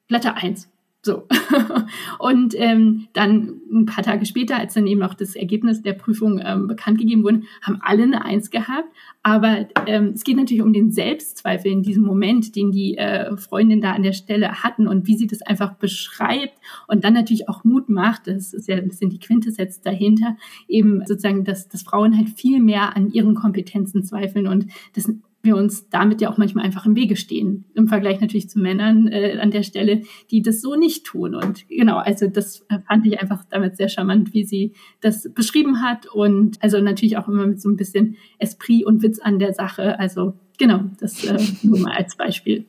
glatte 0.08 0.34
Eins. 0.34 0.71
So. 1.04 1.26
und 2.20 2.54
ähm, 2.56 3.08
dann 3.12 3.60
ein 3.72 3.86
paar 3.86 4.04
Tage 4.04 4.24
später, 4.24 4.56
als 4.56 4.74
dann 4.74 4.86
eben 4.86 5.02
auch 5.02 5.14
das 5.14 5.34
Ergebnis 5.34 5.82
der 5.82 5.94
Prüfung 5.94 6.40
ähm, 6.44 6.68
bekannt 6.68 6.98
gegeben 6.98 7.24
wurde, 7.24 7.42
haben 7.60 7.80
alle 7.82 8.04
eine 8.04 8.24
Eins 8.24 8.50
gehabt. 8.50 8.88
Aber 9.24 9.66
ähm, 9.86 10.12
es 10.14 10.22
geht 10.22 10.36
natürlich 10.36 10.62
um 10.62 10.72
den 10.72 10.92
Selbstzweifel 10.92 11.72
in 11.72 11.82
diesem 11.82 12.04
Moment, 12.04 12.54
den 12.54 12.70
die 12.70 12.96
äh, 12.96 13.36
Freundin 13.36 13.80
da 13.80 13.92
an 13.92 14.04
der 14.04 14.12
Stelle 14.12 14.62
hatten 14.62 14.86
und 14.86 15.08
wie 15.08 15.16
sie 15.16 15.26
das 15.26 15.42
einfach 15.42 15.74
beschreibt 15.74 16.54
und 16.86 17.02
dann 17.02 17.14
natürlich 17.14 17.48
auch 17.48 17.64
Mut 17.64 17.88
macht. 17.88 18.28
Das 18.28 18.52
ist 18.52 18.68
ja 18.68 18.76
ein 18.76 18.88
bisschen 18.88 19.10
die 19.10 19.18
Quintessenz 19.18 19.80
dahinter, 19.80 20.36
eben 20.68 21.04
sozusagen, 21.04 21.42
dass, 21.42 21.68
dass 21.68 21.82
Frauen 21.82 22.16
halt 22.16 22.28
viel 22.28 22.60
mehr 22.60 22.96
an 22.96 23.10
ihren 23.10 23.34
Kompetenzen 23.34 24.04
zweifeln 24.04 24.46
und 24.46 24.66
das 24.94 25.12
wir 25.42 25.56
uns 25.56 25.88
damit 25.88 26.20
ja 26.20 26.30
auch 26.30 26.38
manchmal 26.38 26.64
einfach 26.64 26.86
im 26.86 26.96
Wege 26.96 27.16
stehen. 27.16 27.64
Im 27.74 27.88
Vergleich 27.88 28.20
natürlich 28.20 28.48
zu 28.48 28.60
Männern 28.60 29.08
äh, 29.08 29.38
an 29.40 29.50
der 29.50 29.62
Stelle, 29.62 30.02
die 30.30 30.40
das 30.40 30.60
so 30.60 30.76
nicht 30.76 31.04
tun. 31.04 31.34
Und 31.34 31.68
genau, 31.68 31.98
also 31.98 32.28
das 32.28 32.64
fand 32.86 33.06
ich 33.06 33.20
einfach 33.20 33.44
damit 33.50 33.76
sehr 33.76 33.88
charmant, 33.88 34.32
wie 34.32 34.44
sie 34.44 34.72
das 35.00 35.28
beschrieben 35.34 35.82
hat. 35.82 36.06
Und 36.06 36.62
also 36.62 36.80
natürlich 36.80 37.16
auch 37.16 37.28
immer 37.28 37.46
mit 37.46 37.60
so 37.60 37.68
ein 37.68 37.76
bisschen 37.76 38.16
Esprit 38.38 38.86
und 38.86 39.02
Witz 39.02 39.18
an 39.18 39.38
der 39.38 39.52
Sache. 39.52 39.98
Also 39.98 40.34
genau, 40.58 40.84
das 41.00 41.24
äh, 41.24 41.38
nur 41.62 41.80
mal 41.80 41.92
als 41.92 42.16
Beispiel. 42.16 42.66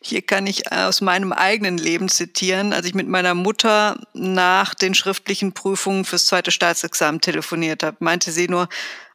Hier 0.00 0.22
kann 0.22 0.46
ich 0.46 0.72
aus 0.72 1.02
meinem 1.02 1.32
eigenen 1.32 1.76
Leben 1.76 2.08
zitieren, 2.08 2.72
als 2.72 2.86
ich 2.86 2.94
mit 2.94 3.08
meiner 3.08 3.34
Mutter 3.34 4.00
nach 4.14 4.74
den 4.74 4.94
schriftlichen 4.94 5.52
Prüfungen 5.52 6.04
fürs 6.04 6.24
zweite 6.24 6.50
Staatsexamen 6.50 7.20
telefoniert 7.20 7.82
habe, 7.82 7.98
meinte 8.00 8.30
sie 8.30 8.48
nur, 8.48 8.68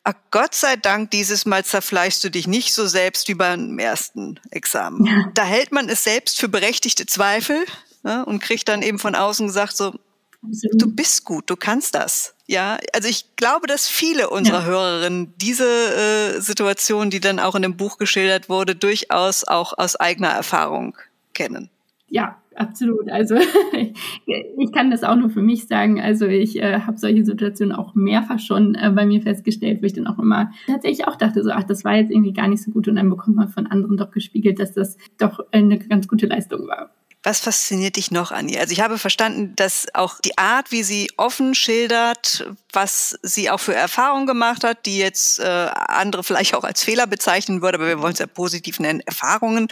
Ach, 0.06 0.14
Gott 0.32 0.54
sei 0.54 0.76
Dank, 0.76 1.12
dieses 1.12 1.46
Mal 1.46 1.64
zerfleischst 1.64 2.24
du 2.24 2.30
dich 2.30 2.46
nicht 2.46 2.74
so 2.74 2.86
selbst 2.88 3.28
wie 3.30 3.36
beim 3.36 3.80
ersten 3.80 4.40
Examen. 4.52 5.06
Ja. 5.06 5.32
Da 5.34 5.44
hält 5.44 5.72
man 5.72 5.88
es 5.88 6.04
selbst 6.04 6.40
für 6.40 6.50
berechtigte 6.50 7.06
Zweifel 7.06 7.66
ja, 8.04 8.24
und 8.24 8.40
kriegt 8.40 8.68
dann 8.68 8.82
eben 8.82 9.00
von 9.00 9.16
außen 9.16 9.48
gesagt 9.48 9.78
so, 9.78 9.94
du 10.42 10.92
bist 10.92 11.24
gut, 11.24 11.50
du 11.50 11.56
kannst 11.56 11.96
das. 11.96 12.36
Ja, 12.48 12.78
also 12.92 13.08
ich 13.08 13.38
glaube, 13.38 13.68
dass 13.68 13.88
viele 13.88 14.30
unserer 14.30 14.60
ja. 14.60 14.66
Hörerinnen 14.66 15.34
diese 15.38 16.36
äh, 16.36 16.42
Situation, 16.42 17.10
die 17.10 17.22
dann 17.22 17.40
auch 17.40 17.56
in 17.56 17.62
dem 17.62 17.78
Buch 17.78 17.98
geschildert 17.98 18.50
wurde, 18.50 18.76
durchaus 18.76 19.46
auch 19.46 19.78
aus 19.78 19.96
eigener 19.96 20.30
Erfahrung 20.30 20.98
kennen. 21.34 21.70
Ja, 22.10 22.43
absolut. 22.56 23.10
Also 23.10 23.36
ich 24.26 24.72
kann 24.72 24.92
das 24.92 25.04
auch 25.04 25.16
nur 25.16 25.30
für 25.30 25.42
mich 25.42 25.68
sagen. 25.68 26.02
Also 26.02 26.26
ich 26.26 26.62
äh, 26.62 26.80
habe 26.82 26.98
solche 26.98 27.26
Situationen 27.26 27.76
auch 27.76 27.96
mehrfach 27.96 28.40
schon 28.40 28.76
äh, 28.76 28.92
bei 28.92 29.06
mir 29.06 29.22
festgestellt, 29.22 29.82
wo 29.82 29.86
ich 29.86 29.94
dann 29.94 30.08
auch 30.08 30.20
immer 30.20 30.52
tatsächlich 30.68 31.08
auch 31.08 31.16
dachte, 31.16 31.44
so, 31.44 31.52
ach, 31.52 31.64
das 31.64 31.84
war 31.84 31.96
jetzt 31.96 32.12
irgendwie 32.12 32.34
gar 32.34 32.48
nicht 32.48 32.64
so 32.64 32.72
gut 32.72 32.88
und 32.88 32.96
dann 32.96 33.10
bekommt 33.10 33.36
man 33.36 33.50
von 33.50 33.68
anderen 33.68 33.98
doch 33.98 34.12
gespiegelt, 34.12 34.60
dass 34.60 34.74
das 34.74 34.98
doch 35.18 35.40
eine 35.52 35.80
ganz 35.80 36.08
gute 36.08 36.28
Leistung 36.28 36.68
war. 36.68 36.92
Was 37.24 37.40
fasziniert 37.40 37.96
dich 37.96 38.12
noch 38.12 38.32
an 38.32 38.50
ihr? 38.50 38.60
Also 38.60 38.74
ich 38.74 38.82
habe 38.82 38.98
verstanden, 38.98 39.54
dass 39.56 39.88
auch 39.94 40.20
die 40.20 40.38
Art, 40.38 40.74
wie 40.74 40.84
sie 40.84 41.10
offen 41.16 41.56
schildert, 41.56 42.46
was 42.74 43.18
sie 43.22 43.50
auch 43.50 43.60
für 43.60 43.74
Erfahrungen 43.74 44.28
gemacht 44.28 44.64
hat, 44.64 44.86
die 44.86 44.98
jetzt 44.98 45.40
äh, 45.40 45.44
andere 45.44 46.24
vielleicht 46.24 46.56
auch 46.56 46.64
als 46.64 46.84
Fehler 46.84 47.08
bezeichnen 47.08 47.62
würde, 47.62 47.78
aber 47.78 47.88
wir 47.88 48.02
wollen 48.02 48.14
es 48.14 48.20
ja 48.20 48.28
positiv 48.28 48.80
nennen, 48.80 49.02
Erfahrungen. 49.02 49.68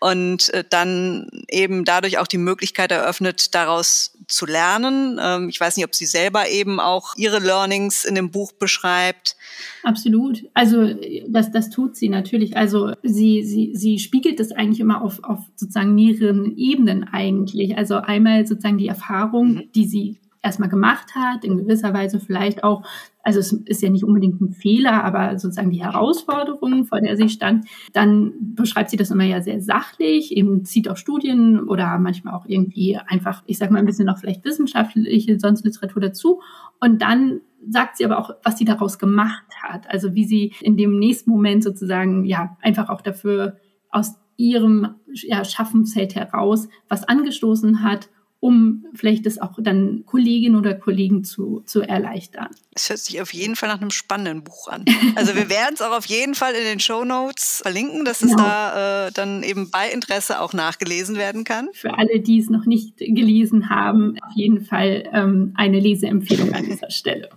Und 0.00 0.52
äh, 0.54 0.64
dann 0.68 1.28
eben 1.48 1.84
dadurch 1.84 2.18
auch 2.18 2.26
die 2.26 2.38
Möglichkeit 2.38 2.92
eröffnet, 2.92 3.54
daraus 3.54 4.12
zu 4.28 4.46
lernen. 4.46 5.18
Ähm, 5.22 5.48
ich 5.48 5.60
weiß 5.60 5.76
nicht, 5.76 5.86
ob 5.86 5.94
sie 5.94 6.06
selber 6.06 6.48
eben 6.48 6.80
auch 6.80 7.14
ihre 7.16 7.38
Learnings 7.38 8.04
in 8.04 8.14
dem 8.14 8.30
Buch 8.30 8.52
beschreibt. 8.52 9.36
Absolut. 9.82 10.44
Also 10.54 10.94
das, 11.28 11.50
das 11.52 11.70
tut 11.70 11.96
sie 11.96 12.08
natürlich. 12.08 12.56
Also 12.56 12.92
sie, 13.02 13.44
sie, 13.44 13.72
sie 13.74 13.98
spiegelt 13.98 14.40
das 14.40 14.52
eigentlich 14.52 14.80
immer 14.80 15.02
auf, 15.02 15.22
auf 15.22 15.40
sozusagen 15.54 15.94
mehreren 15.94 16.56
Ebenen 16.56 17.04
eigentlich. 17.04 17.76
Also 17.76 17.96
einmal 17.96 18.46
sozusagen 18.46 18.78
die 18.78 18.88
Erfahrung, 18.88 19.54
mhm. 19.54 19.72
die 19.74 19.86
sie 19.86 20.20
erstmal 20.46 20.68
gemacht 20.68 21.14
hat, 21.14 21.44
in 21.44 21.58
gewisser 21.58 21.92
Weise 21.92 22.20
vielleicht 22.20 22.62
auch, 22.62 22.86
also 23.22 23.40
es 23.40 23.52
ist 23.52 23.82
ja 23.82 23.90
nicht 23.90 24.04
unbedingt 24.04 24.40
ein 24.40 24.52
Fehler, 24.52 25.02
aber 25.02 25.38
sozusagen 25.38 25.70
die 25.70 25.82
Herausforderungen, 25.82 26.84
vor 26.84 27.00
der 27.00 27.16
sie 27.16 27.28
stand, 27.28 27.66
dann 27.92 28.32
beschreibt 28.54 28.90
sie 28.90 28.96
das 28.96 29.10
immer 29.10 29.24
ja 29.24 29.42
sehr 29.42 29.60
sachlich, 29.60 30.36
eben 30.36 30.64
zieht 30.64 30.88
auch 30.88 30.96
Studien 30.96 31.68
oder 31.68 31.98
manchmal 31.98 32.34
auch 32.34 32.46
irgendwie 32.46 32.96
einfach, 32.96 33.42
ich 33.46 33.58
sag 33.58 33.72
mal 33.72 33.80
ein 33.80 33.86
bisschen 33.86 34.06
noch 34.06 34.18
vielleicht 34.18 34.44
wissenschaftliche, 34.44 35.38
sonst 35.40 35.64
Literatur 35.64 36.00
dazu. 36.00 36.40
Und 36.80 37.02
dann 37.02 37.40
sagt 37.68 37.96
sie 37.96 38.04
aber 38.04 38.18
auch, 38.18 38.30
was 38.44 38.56
sie 38.56 38.64
daraus 38.64 39.00
gemacht 39.00 39.46
hat, 39.60 39.90
also 39.90 40.14
wie 40.14 40.24
sie 40.24 40.52
in 40.60 40.76
dem 40.76 40.96
nächsten 40.98 41.30
Moment 41.30 41.64
sozusagen 41.64 42.24
ja 42.24 42.56
einfach 42.62 42.88
auch 42.88 43.00
dafür 43.00 43.56
aus 43.90 44.14
ihrem 44.36 44.94
ja, 45.12 45.44
Schaffensfeld 45.44 46.14
heraus 46.14 46.68
was 46.88 47.02
angestoßen 47.02 47.82
hat 47.82 48.10
um 48.40 48.84
vielleicht 48.94 49.26
das 49.26 49.38
auch 49.38 49.54
dann 49.58 50.04
Kolleginnen 50.04 50.56
oder 50.56 50.74
Kollegen 50.74 51.24
zu, 51.24 51.62
zu 51.66 51.80
erleichtern. 51.80 52.48
Es 52.74 52.88
hört 52.88 52.98
sich 52.98 53.20
auf 53.20 53.32
jeden 53.32 53.56
Fall 53.56 53.68
nach 53.68 53.80
einem 53.80 53.90
spannenden 53.90 54.44
Buch 54.44 54.68
an. 54.68 54.84
Also 55.14 55.34
wir 55.34 55.48
werden 55.48 55.74
es 55.74 55.82
auch 55.82 55.96
auf 55.96 56.06
jeden 56.06 56.34
Fall 56.34 56.54
in 56.54 56.64
den 56.64 56.80
Show 56.80 57.04
Notes 57.04 57.60
verlinken, 57.62 58.04
dass 58.04 58.22
es 58.22 58.30
genau. 58.30 58.42
da 58.42 59.06
äh, 59.06 59.12
dann 59.12 59.42
eben 59.42 59.70
bei 59.70 59.90
Interesse 59.90 60.40
auch 60.40 60.52
nachgelesen 60.52 61.16
werden 61.16 61.44
kann. 61.44 61.68
Für 61.72 61.98
alle, 61.98 62.20
die 62.20 62.38
es 62.38 62.50
noch 62.50 62.66
nicht 62.66 62.98
gelesen 62.98 63.70
haben, 63.70 64.16
auf 64.20 64.32
jeden 64.34 64.64
Fall 64.64 65.08
ähm, 65.12 65.52
eine 65.56 65.80
Leseempfehlung 65.80 66.52
an 66.54 66.64
dieser 66.64 66.90
Stelle. 66.90 67.30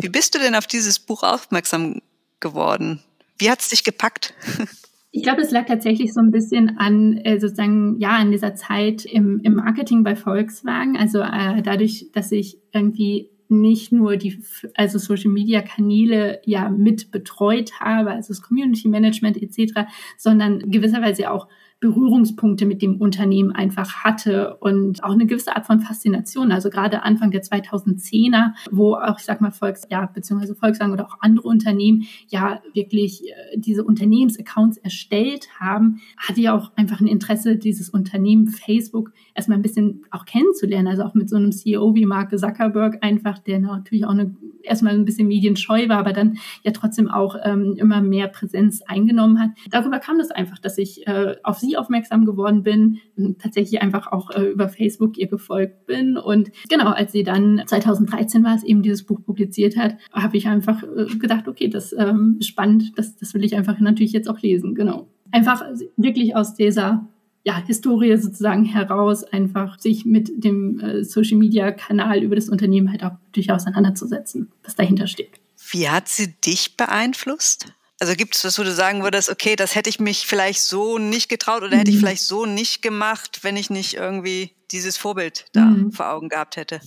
Wie 0.00 0.08
bist 0.08 0.34
du 0.34 0.38
denn 0.38 0.54
auf 0.54 0.66
dieses 0.66 0.98
Buch 0.98 1.22
aufmerksam 1.22 2.00
geworden? 2.38 3.02
Wie 3.38 3.50
hat 3.50 3.60
es 3.60 3.68
dich 3.68 3.84
gepackt? 3.84 4.34
Ich 5.12 5.24
glaube, 5.24 5.42
es 5.42 5.50
lag 5.50 5.66
tatsächlich 5.66 6.12
so 6.12 6.20
ein 6.20 6.30
bisschen 6.30 6.78
an 6.78 7.16
äh, 7.18 7.40
sozusagen 7.40 7.98
ja 7.98 8.10
an 8.10 8.30
dieser 8.30 8.54
Zeit 8.54 9.04
im, 9.04 9.40
im 9.42 9.54
Marketing 9.54 10.04
bei 10.04 10.14
Volkswagen. 10.14 10.96
Also 10.96 11.20
äh, 11.20 11.62
dadurch, 11.62 12.06
dass 12.12 12.30
ich 12.30 12.58
irgendwie 12.72 13.30
nicht 13.48 13.90
nur 13.90 14.16
die 14.16 14.40
also 14.76 14.98
Social 14.98 15.32
Media 15.32 15.60
Kanäle 15.60 16.40
ja 16.44 16.68
mit 16.68 17.10
betreut 17.10 17.72
habe, 17.80 18.12
also 18.12 18.28
das 18.28 18.42
Community 18.42 18.88
Management 18.88 19.42
etc., 19.42 19.90
sondern 20.16 20.70
gewisserweise 20.70 21.30
auch 21.32 21.48
Berührungspunkte 21.80 22.66
mit 22.66 22.82
dem 22.82 23.00
Unternehmen 23.00 23.52
einfach 23.52 24.04
hatte 24.04 24.56
und 24.58 25.02
auch 25.02 25.12
eine 25.12 25.24
gewisse 25.24 25.56
Art 25.56 25.66
von 25.66 25.80
Faszination. 25.80 26.52
Also 26.52 26.68
gerade 26.68 27.02
Anfang 27.02 27.30
der 27.30 27.42
2010er, 27.42 28.52
wo 28.70 28.94
auch, 28.96 29.18
ich 29.18 29.24
sag 29.24 29.40
mal, 29.40 29.50
Volks, 29.50 29.86
ja, 29.90 30.04
beziehungsweise 30.04 30.54
Volkswagen 30.54 30.92
oder 30.92 31.06
auch 31.06 31.16
andere 31.20 31.48
Unternehmen 31.48 32.04
ja 32.28 32.60
wirklich 32.74 33.22
äh, 33.26 33.58
diese 33.58 33.82
Unternehmensaccounts 33.82 34.76
erstellt 34.76 35.48
haben, 35.58 36.00
hatte 36.18 36.42
ja 36.42 36.54
auch 36.54 36.70
einfach 36.76 37.00
ein 37.00 37.06
Interesse, 37.06 37.56
dieses 37.56 37.88
Unternehmen 37.88 38.48
Facebook 38.48 39.12
erstmal 39.34 39.58
ein 39.58 39.62
bisschen 39.62 40.04
auch 40.10 40.26
kennenzulernen. 40.26 40.88
Also 40.88 41.02
auch 41.04 41.14
mit 41.14 41.30
so 41.30 41.36
einem 41.36 41.50
CEO 41.50 41.94
wie 41.94 42.04
Mark 42.04 42.38
Zuckerberg 42.38 42.98
einfach, 43.00 43.38
der 43.38 43.58
natürlich 43.58 44.04
auch 44.04 44.10
eine, 44.10 44.36
erstmal 44.62 44.92
ein 44.92 45.06
bisschen 45.06 45.28
medienscheu 45.28 45.88
war, 45.88 45.98
aber 45.98 46.12
dann 46.12 46.36
ja 46.62 46.72
trotzdem 46.72 47.08
auch 47.08 47.36
ähm, 47.42 47.74
immer 47.78 48.02
mehr 48.02 48.28
Präsenz 48.28 48.82
eingenommen 48.82 49.40
hat. 49.40 49.50
Darüber 49.70 49.98
kam 49.98 50.18
das 50.18 50.30
einfach, 50.30 50.58
dass 50.58 50.76
ich 50.76 51.06
äh, 51.06 51.36
auf 51.42 51.58
sie 51.58 51.69
sie 51.70 51.76
aufmerksam 51.76 52.26
geworden 52.26 52.62
bin, 52.62 52.98
tatsächlich 53.38 53.80
einfach 53.82 54.10
auch 54.12 54.30
äh, 54.30 54.50
über 54.50 54.68
Facebook 54.68 55.16
ihr 55.18 55.28
gefolgt 55.28 55.86
bin. 55.86 56.16
Und 56.16 56.50
genau, 56.68 56.90
als 56.90 57.12
sie 57.12 57.22
dann 57.22 57.62
2013 57.66 58.44
war 58.44 58.54
es 58.54 58.62
eben 58.62 58.82
dieses 58.82 59.04
Buch 59.04 59.22
publiziert 59.24 59.76
hat, 59.76 59.96
habe 60.12 60.36
ich 60.36 60.48
einfach 60.48 60.82
äh, 60.82 61.06
gedacht, 61.16 61.48
okay, 61.48 61.68
das 61.68 61.94
ähm, 61.96 62.36
ist 62.40 62.48
spannend, 62.48 62.92
das, 62.96 63.16
das 63.16 63.34
will 63.34 63.44
ich 63.44 63.56
einfach 63.56 63.78
natürlich 63.80 64.12
jetzt 64.12 64.28
auch 64.28 64.40
lesen. 64.40 64.74
Genau. 64.74 65.08
Einfach 65.30 65.64
wirklich 65.96 66.36
aus 66.36 66.54
dieser 66.54 67.08
ja, 67.44 67.56
Historie 67.64 68.16
sozusagen 68.16 68.64
heraus, 68.64 69.24
einfach 69.24 69.78
sich 69.78 70.04
mit 70.04 70.44
dem 70.44 70.78
äh, 70.80 71.04
Social 71.04 71.38
Media 71.38 71.72
Kanal 71.72 72.22
über 72.22 72.36
das 72.36 72.48
Unternehmen 72.48 72.90
halt 72.90 73.02
auch 73.02 73.12
natürlich 73.26 73.50
auseinanderzusetzen, 73.50 74.52
was 74.62 74.74
dahinter 74.74 75.06
steht. 75.06 75.40
Wie 75.70 75.88
hat 75.88 76.08
sie 76.08 76.34
dich 76.44 76.76
beeinflusst? 76.76 77.72
Also 78.00 78.14
gibt 78.14 78.34
es 78.34 78.44
was, 78.44 78.58
wo 78.58 78.62
du 78.62 78.72
sagen 78.72 79.02
würdest, 79.02 79.30
okay, 79.30 79.56
das 79.56 79.74
hätte 79.74 79.90
ich 79.90 80.00
mich 80.00 80.26
vielleicht 80.26 80.62
so 80.62 80.98
nicht 80.98 81.28
getraut 81.28 81.62
oder 81.62 81.74
mhm. 81.74 81.78
hätte 81.78 81.90
ich 81.90 81.98
mhm. 81.98 82.00
vielleicht 82.00 82.22
so 82.22 82.46
nicht 82.46 82.80
gemacht, 82.80 83.40
wenn 83.42 83.56
ich 83.56 83.68
nicht 83.68 83.94
irgendwie 83.94 84.52
dieses 84.70 84.96
Vorbild 84.96 85.44
da 85.52 85.66
mhm. 85.66 85.92
vor 85.92 86.10
Augen 86.10 86.30
gehabt 86.30 86.56
hätte? 86.56 86.80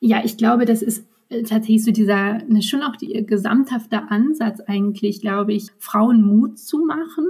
Ja, 0.00 0.22
ich 0.24 0.36
glaube, 0.36 0.66
das 0.66 0.82
ist 0.82 1.06
äh, 1.30 1.42
tatsächlich 1.42 1.84
so 1.84 1.90
dieser, 1.90 2.44
ne, 2.44 2.62
schon 2.62 2.82
auch 2.82 2.96
die 2.96 3.24
gesamthafte 3.26 4.10
Ansatz 4.10 4.60
eigentlich, 4.60 5.22
glaube 5.22 5.54
ich, 5.54 5.68
Frauen 5.78 6.22
Mut 6.22 6.58
zu 6.58 6.84
machen 6.84 7.26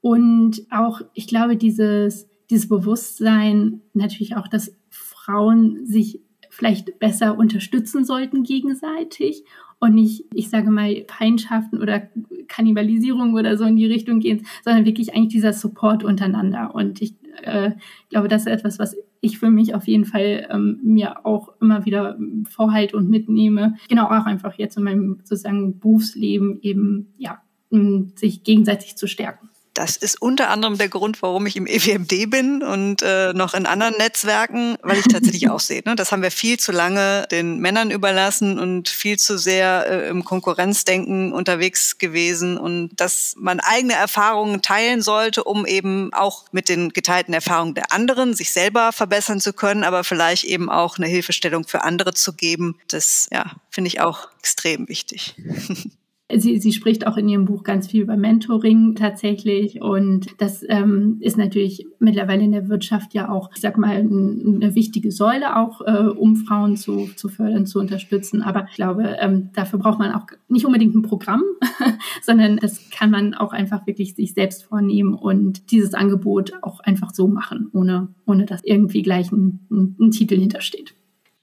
und 0.00 0.66
auch, 0.70 1.00
ich 1.14 1.28
glaube, 1.28 1.56
dieses, 1.56 2.26
dieses 2.50 2.68
Bewusstsein 2.68 3.82
natürlich 3.94 4.36
auch, 4.36 4.48
dass 4.48 4.74
Frauen 4.90 5.86
sich 5.86 6.20
vielleicht 6.52 6.98
besser 6.98 7.38
unterstützen 7.38 8.04
sollten 8.04 8.42
gegenseitig 8.42 9.42
und 9.80 9.94
nicht, 9.94 10.26
ich 10.34 10.50
sage 10.50 10.70
mal, 10.70 11.04
Feindschaften 11.08 11.80
oder 11.80 12.08
Kannibalisierung 12.46 13.32
oder 13.32 13.56
so 13.56 13.64
in 13.64 13.76
die 13.76 13.86
Richtung 13.86 14.20
gehen, 14.20 14.46
sondern 14.62 14.84
wirklich 14.84 15.14
eigentlich 15.14 15.32
dieser 15.32 15.54
Support 15.54 16.04
untereinander. 16.04 16.74
Und 16.74 17.00
ich 17.00 17.14
äh, 17.42 17.70
glaube, 18.10 18.28
das 18.28 18.42
ist 18.42 18.48
etwas, 18.48 18.78
was 18.78 18.94
ich 19.22 19.38
für 19.38 19.50
mich 19.50 19.74
auf 19.74 19.88
jeden 19.88 20.04
Fall 20.04 20.46
ähm, 20.50 20.78
mir 20.82 21.24
auch 21.24 21.54
immer 21.60 21.86
wieder 21.86 22.18
vorhalte 22.50 22.98
und 22.98 23.08
mitnehme. 23.08 23.76
Genau 23.88 24.04
auch 24.04 24.26
einfach 24.26 24.58
jetzt 24.58 24.76
in 24.76 24.84
meinem 24.84 25.20
sozusagen 25.24 25.78
Berufsleben 25.78 26.58
eben, 26.60 27.14
ja, 27.16 27.40
sich 28.14 28.44
gegenseitig 28.44 28.96
zu 28.96 29.06
stärken. 29.06 29.48
Das 29.74 29.96
ist 29.96 30.20
unter 30.20 30.50
anderem 30.50 30.76
der 30.76 30.88
Grund, 30.88 31.22
warum 31.22 31.46
ich 31.46 31.56
im 31.56 31.66
EWMD 31.66 32.30
bin 32.30 32.62
und 32.62 33.02
äh, 33.02 33.32
noch 33.32 33.54
in 33.54 33.64
anderen 33.64 33.96
Netzwerken, 33.96 34.76
weil 34.82 34.98
ich 34.98 35.06
tatsächlich 35.06 35.48
auch 35.48 35.60
sehe, 35.60 35.82
ne, 35.86 35.96
das 35.96 36.12
haben 36.12 36.22
wir 36.22 36.30
viel 36.30 36.58
zu 36.58 36.72
lange 36.72 37.26
den 37.30 37.58
Männern 37.58 37.90
überlassen 37.90 38.58
und 38.58 38.88
viel 38.88 39.18
zu 39.18 39.38
sehr 39.38 39.86
äh, 39.88 40.08
im 40.08 40.24
Konkurrenzdenken 40.24 41.32
unterwegs 41.32 41.96
gewesen 41.98 42.58
und 42.58 42.90
dass 42.96 43.34
man 43.38 43.60
eigene 43.60 43.94
Erfahrungen 43.94 44.60
teilen 44.60 45.00
sollte, 45.00 45.44
um 45.44 45.64
eben 45.64 46.12
auch 46.12 46.44
mit 46.52 46.68
den 46.68 46.90
geteilten 46.90 47.32
Erfahrungen 47.32 47.74
der 47.74 47.92
anderen 47.92 48.34
sich 48.34 48.52
selber 48.52 48.92
verbessern 48.92 49.40
zu 49.40 49.52
können, 49.52 49.84
aber 49.84 50.04
vielleicht 50.04 50.44
eben 50.44 50.68
auch 50.68 50.98
eine 50.98 51.06
Hilfestellung 51.06 51.66
für 51.66 51.82
andere 51.82 52.12
zu 52.12 52.34
geben. 52.34 52.78
Das 52.88 53.28
ja, 53.32 53.52
finde 53.70 53.88
ich 53.88 54.00
auch 54.00 54.28
extrem 54.38 54.88
wichtig. 54.88 55.34
Sie, 56.36 56.58
sie 56.58 56.72
spricht 56.72 57.06
auch 57.06 57.16
in 57.16 57.28
ihrem 57.28 57.44
Buch 57.44 57.62
ganz 57.62 57.88
viel 57.88 58.02
über 58.02 58.16
Mentoring 58.16 58.94
tatsächlich 58.94 59.80
und 59.80 60.26
das 60.38 60.64
ähm, 60.68 61.18
ist 61.20 61.36
natürlich 61.36 61.86
mittlerweile 61.98 62.42
in 62.42 62.52
der 62.52 62.68
Wirtschaft 62.68 63.14
ja 63.14 63.30
auch, 63.30 63.50
ich 63.54 63.60
sag 63.60 63.78
mal, 63.78 63.96
ein, 63.96 64.60
eine 64.62 64.74
wichtige 64.74 65.10
Säule 65.12 65.56
auch, 65.56 65.80
äh, 65.82 66.08
um 66.08 66.36
Frauen 66.36 66.76
zu, 66.76 67.08
zu 67.16 67.28
fördern, 67.28 67.66
zu 67.66 67.78
unterstützen. 67.78 68.42
Aber 68.42 68.66
ich 68.68 68.76
glaube, 68.76 69.16
ähm, 69.20 69.50
dafür 69.54 69.78
braucht 69.78 69.98
man 69.98 70.12
auch 70.12 70.26
nicht 70.48 70.66
unbedingt 70.66 70.94
ein 70.94 71.02
Programm, 71.02 71.42
sondern 72.22 72.56
das 72.56 72.90
kann 72.90 73.10
man 73.10 73.34
auch 73.34 73.52
einfach 73.52 73.86
wirklich 73.86 74.14
sich 74.14 74.34
selbst 74.34 74.64
vornehmen 74.64 75.14
und 75.14 75.70
dieses 75.70 75.94
Angebot 75.94 76.52
auch 76.62 76.80
einfach 76.80 77.12
so 77.12 77.28
machen, 77.28 77.68
ohne, 77.72 78.08
ohne 78.26 78.46
dass 78.46 78.62
irgendwie 78.64 79.02
gleich 79.02 79.30
ein, 79.32 79.60
ein, 79.70 79.96
ein 80.00 80.10
Titel 80.10 80.36
hintersteht. 80.36 80.94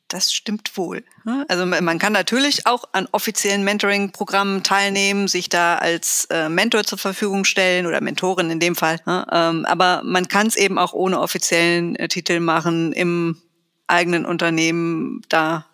Das 0.10 0.34
stimmt 0.34 0.76
wohl. 0.76 1.04
Also 1.48 1.68
man 1.68 2.00
kann 2.00 2.14
natürlich 2.14 2.66
auch 2.66 2.86
an 2.94 3.08
offiziellen 3.12 3.64
Mentoring-Programmen 3.64 4.64
teilnehmen, 4.64 5.28
sich 5.28 5.50
da 5.50 5.76
als 5.76 6.26
äh, 6.32 6.50
Mentor 6.50 6.84
zur 6.84 6.98
Verfügung 6.98 7.46
stellen 7.46 7.86
oder 7.86 8.02
Mentorin 8.02 8.50
in 8.50 8.60
dem 8.60 8.76
Fall. 8.76 9.00
Ähm, 9.06 9.66
aber 9.66 10.02
man 10.04 10.28
kann 10.28 10.48
es 10.48 10.56
eben 10.56 10.80
auch 10.80 10.94
ohne 10.94 11.20
offiziellen 11.20 11.96
äh, 11.96 12.08
Titel 12.08 12.40
machen, 12.40 12.92
im 12.92 13.40
eigenen 13.86 14.26
Unternehmen 14.26 15.22
da 15.30 15.68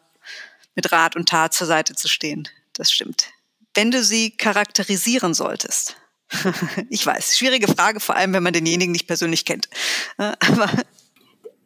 mit 0.76 0.92
Rat 0.92 1.16
und 1.16 1.30
Tat 1.30 1.54
zur 1.54 1.68
Seite 1.68 1.96
zu 1.96 2.10
stehen. 2.10 2.50
Das 2.74 2.92
stimmt. 2.92 3.30
Wenn 3.74 3.90
du 3.90 4.04
sie 4.04 4.32
charakterisieren 4.32 5.34
solltest, 5.34 5.96
ich 6.90 7.06
weiß, 7.06 7.38
schwierige 7.38 7.70
Frage, 7.70 8.02
vor 8.02 8.18
allem 8.18 8.34
wenn 8.34 8.44
man 8.44 8.52
denjenigen 8.54 8.92
nicht 8.92 9.08
persönlich 9.08 9.46
kennt. 9.46 9.70
Aber 10.18 10.70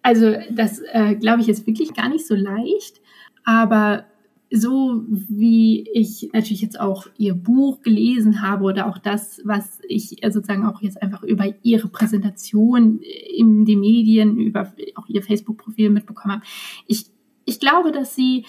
also 0.02 0.36
das, 0.52 0.82
äh, 0.92 1.16
glaube 1.16 1.42
ich, 1.42 1.50
ist 1.50 1.68
wirklich 1.68 1.94
gar 1.94 2.10
nicht 2.10 2.26
so 2.26 2.36
leicht. 2.36 3.02
Aber 3.44 4.06
so 4.52 5.04
wie 5.08 5.88
ich 5.94 6.30
natürlich 6.34 6.62
jetzt 6.62 6.80
auch 6.80 7.08
ihr 7.18 7.36
Buch 7.36 7.82
gelesen 7.82 8.42
habe 8.42 8.66
oder 8.66 8.88
auch 8.88 8.98
das, 8.98 9.42
was 9.44 9.80
ich 9.88 10.18
sozusagen 10.24 10.66
auch 10.66 10.82
jetzt 10.82 11.02
einfach 11.02 11.24
über 11.24 11.46
ihre 11.62 11.88
Präsentation 11.88 13.00
in 13.02 13.66
den 13.66 13.80
Medien, 13.80 14.40
über 14.40 14.74
auch 14.96 15.08
ihr 15.08 15.22
Facebook-Profil 15.22 15.92
mitbekommen 15.92 16.36
habe, 16.36 16.46
ich, 16.88 17.06
ich 17.46 17.60
glaube, 17.60 17.92
dass 17.92 18.16
sie 18.16 18.46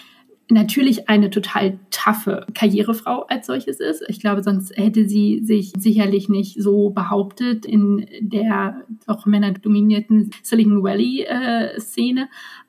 natürlich 0.51 1.09
eine 1.09 1.31
total 1.31 1.79
taffe 1.91 2.47
Karrierefrau 2.55 3.23
als 3.29 3.47
solches 3.47 3.81
ist. 3.81 4.03
Ich 4.09 4.21
glaube, 4.21 4.43
sonst 4.43 4.77
hätte 4.77 5.09
sie 5.09 5.41
sich 5.45 5.73
sicherlich 5.77 6.29
nicht 6.29 6.61
so 6.61 6.91
behauptet 6.91 7.65
in 7.65 8.07
der 8.21 8.85
doch 9.07 9.27
männerdominierten 9.27 10.31
Silicon 10.43 10.83
Valley 10.83 11.23
äh. 11.23 11.79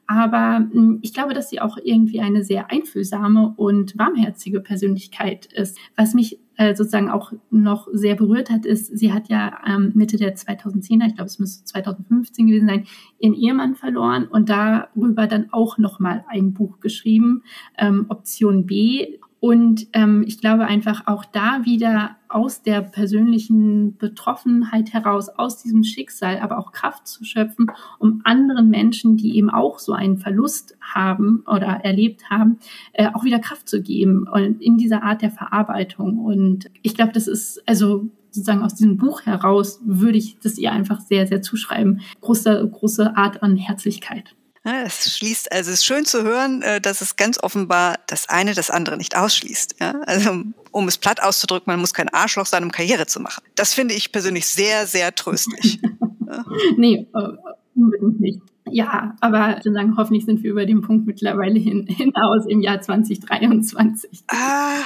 Aber 0.07 0.67
hm, 0.71 0.99
ich 1.01 1.13
glaube, 1.13 1.33
dass 1.33 1.49
sie 1.49 1.61
auch 1.61 1.77
irgendwie 1.81 2.19
eine 2.19 2.43
sehr 2.43 2.69
einfühlsame 2.69 3.53
und 3.55 3.97
warmherzige 3.97 4.59
Persönlichkeit 4.59 5.45
ist. 5.45 5.77
Was 5.95 6.13
mich 6.13 6.37
äh, 6.61 6.75
sozusagen 6.75 7.09
auch 7.09 7.33
noch 7.49 7.87
sehr 7.91 8.13
berührt 8.13 8.51
hat, 8.51 8.67
ist, 8.67 8.95
sie 8.95 9.11
hat 9.11 9.29
ja 9.29 9.57
ähm, 9.65 9.93
Mitte 9.95 10.17
der 10.17 10.35
2010er, 10.35 11.07
ich 11.07 11.15
glaube, 11.15 11.27
es 11.27 11.39
müsste 11.39 11.65
2015 11.65 12.45
gewesen 12.45 12.67
sein, 12.67 12.85
ihren 13.17 13.33
Ehemann 13.33 13.73
verloren 13.73 14.27
und 14.27 14.49
darüber 14.49 15.25
dann 15.25 15.47
auch 15.51 15.79
nochmal 15.79 16.23
ein 16.27 16.53
Buch 16.53 16.79
geschrieben, 16.79 17.41
ähm, 17.79 18.05
Option 18.09 18.67
B. 18.67 19.17
Und 19.39 19.87
ähm, 19.93 20.23
ich 20.27 20.39
glaube 20.39 20.67
einfach 20.67 21.07
auch 21.07 21.25
da 21.25 21.61
wieder 21.65 22.17
aus 22.33 22.61
der 22.61 22.81
persönlichen 22.81 23.97
Betroffenheit 23.97 24.93
heraus, 24.93 25.29
aus 25.29 25.61
diesem 25.61 25.83
Schicksal, 25.83 26.39
aber 26.39 26.57
auch 26.57 26.71
Kraft 26.71 27.07
zu 27.07 27.23
schöpfen, 27.23 27.67
um 27.99 28.21
anderen 28.23 28.69
Menschen, 28.69 29.17
die 29.17 29.37
eben 29.37 29.49
auch 29.49 29.79
so 29.79 29.93
einen 29.93 30.17
Verlust 30.17 30.77
haben 30.81 31.43
oder 31.47 31.67
erlebt 31.67 32.29
haben, 32.29 32.59
äh, 32.93 33.09
auch 33.13 33.23
wieder 33.23 33.39
Kraft 33.39 33.67
zu 33.69 33.81
geben 33.81 34.27
und 34.27 34.61
in 34.61 34.77
dieser 34.77 35.03
Art 35.03 35.21
der 35.21 35.31
Verarbeitung. 35.31 36.19
Und 36.19 36.69
ich 36.81 36.95
glaube, 36.95 37.11
das 37.13 37.27
ist 37.27 37.61
also 37.67 38.09
sozusagen 38.31 38.63
aus 38.63 38.75
diesem 38.75 38.97
Buch 38.97 39.25
heraus 39.25 39.81
würde 39.83 40.17
ich 40.17 40.39
das 40.39 40.57
ihr 40.57 40.71
einfach 40.71 41.01
sehr, 41.01 41.27
sehr 41.27 41.41
zuschreiben. 41.41 42.01
Große, 42.21 42.69
große 42.71 43.17
Art 43.17 43.43
an 43.43 43.57
Herzlichkeit. 43.57 44.35
Es 44.63 45.17
schließt, 45.17 45.51
also 45.51 45.71
es 45.71 45.79
ist 45.79 45.85
schön 45.85 46.05
zu 46.05 46.23
hören, 46.23 46.61
äh, 46.61 46.79
dass 46.79 47.01
es 47.01 47.15
ganz 47.15 47.41
offenbar 47.41 47.97
das 48.07 48.29
eine 48.29 48.53
das 48.53 48.69
andere 48.69 48.95
nicht 48.95 49.17
ausschließt. 49.17 49.75
Ja? 49.79 49.99
Also 50.05 50.43
um 50.71 50.87
es 50.87 50.97
platt 50.97 51.21
auszudrücken, 51.21 51.71
man 51.71 51.79
muss 51.79 51.93
kein 51.93 52.09
Arschloch 52.09 52.45
sein, 52.45 52.63
um 52.63 52.71
Karriere 52.71 53.07
zu 53.07 53.19
machen. 53.19 53.43
Das 53.55 53.73
finde 53.73 53.95
ich 53.95 54.11
persönlich 54.11 54.45
sehr, 54.45 54.85
sehr 54.85 55.15
tröstlich. 55.15 55.79
ja. 56.27 56.45
Nee, 56.77 57.07
äh, 57.13 57.27
unbedingt 57.75 58.19
nicht. 58.19 58.39
Ja, 58.69 59.15
aber 59.19 59.55
sozusagen 59.55 59.97
hoffentlich 59.97 60.25
sind 60.25 60.43
wir 60.43 60.51
über 60.51 60.65
den 60.65 60.81
Punkt 60.81 61.07
mittlerweile 61.07 61.59
hin, 61.59 61.87
hinaus 61.87 62.45
im 62.45 62.61
Jahr 62.61 62.81
2023. 62.81 64.23
Ah, 64.27 64.77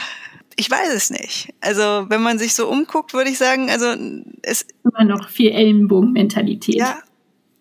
ich 0.56 0.72
weiß 0.72 0.94
es 0.94 1.10
nicht. 1.10 1.54
Also 1.60 2.06
wenn 2.08 2.22
man 2.22 2.40
sich 2.40 2.56
so 2.56 2.70
umguckt, 2.70 3.14
würde 3.14 3.30
ich 3.30 3.38
sagen, 3.38 3.70
also 3.70 3.94
es 4.42 4.66
immer 4.84 5.04
noch 5.04 5.28
viel 5.30 5.52
Ellenbogenmentalität. 5.52 6.76
Ja, 6.76 6.98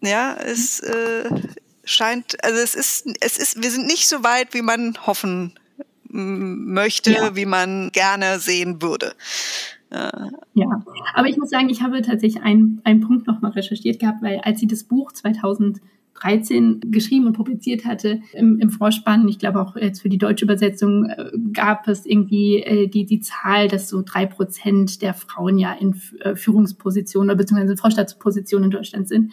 ja, 0.00 0.34
es 0.34 0.80
äh, 0.80 1.28
scheint, 1.84 2.42
also 2.44 2.58
es 2.58 2.74
ist, 2.74 3.06
es 3.20 3.38
ist, 3.38 3.62
wir 3.62 3.70
sind 3.70 3.86
nicht 3.86 4.08
so 4.08 4.22
weit, 4.22 4.54
wie 4.54 4.62
man 4.62 4.96
hoffen 5.06 5.52
möchte, 6.08 7.12
ja. 7.12 7.36
wie 7.36 7.46
man 7.46 7.90
gerne 7.92 8.38
sehen 8.38 8.80
würde. 8.80 9.14
Ja, 10.54 10.82
aber 11.14 11.28
ich 11.28 11.36
muss 11.36 11.50
sagen, 11.50 11.68
ich 11.68 11.82
habe 11.82 12.02
tatsächlich 12.02 12.42
einen, 12.42 12.80
einen 12.84 13.00
Punkt 13.00 13.26
nochmal 13.26 13.52
recherchiert 13.52 14.00
gehabt, 14.00 14.22
weil 14.22 14.40
als 14.40 14.58
sie 14.58 14.66
das 14.66 14.84
Buch 14.84 15.12
2013 15.12 16.80
geschrieben 16.90 17.26
und 17.26 17.34
publiziert 17.34 17.84
hatte 17.84 18.20
im, 18.32 18.58
im 18.58 18.70
Vorspann, 18.70 19.28
ich 19.28 19.38
glaube 19.38 19.60
auch 19.60 19.76
jetzt 19.76 20.02
für 20.02 20.08
die 20.08 20.18
deutsche 20.18 20.46
Übersetzung 20.46 21.06
äh, 21.06 21.30
gab 21.52 21.86
es 21.86 22.06
irgendwie 22.06 22.62
äh, 22.62 22.88
die, 22.88 23.06
die 23.06 23.20
Zahl, 23.20 23.68
dass 23.68 23.88
so 23.88 24.02
drei 24.04 24.26
Prozent 24.26 25.00
der 25.00 25.14
Frauen 25.14 25.58
ja 25.58 25.72
in 25.72 26.00
äh, 26.20 26.34
Führungspositionen 26.34 27.30
oder 27.30 27.36
beziehungsweise 27.36 27.76
Vorstandspositionen 27.76 28.64
in 28.64 28.70
Deutschland 28.70 29.06
sind. 29.06 29.32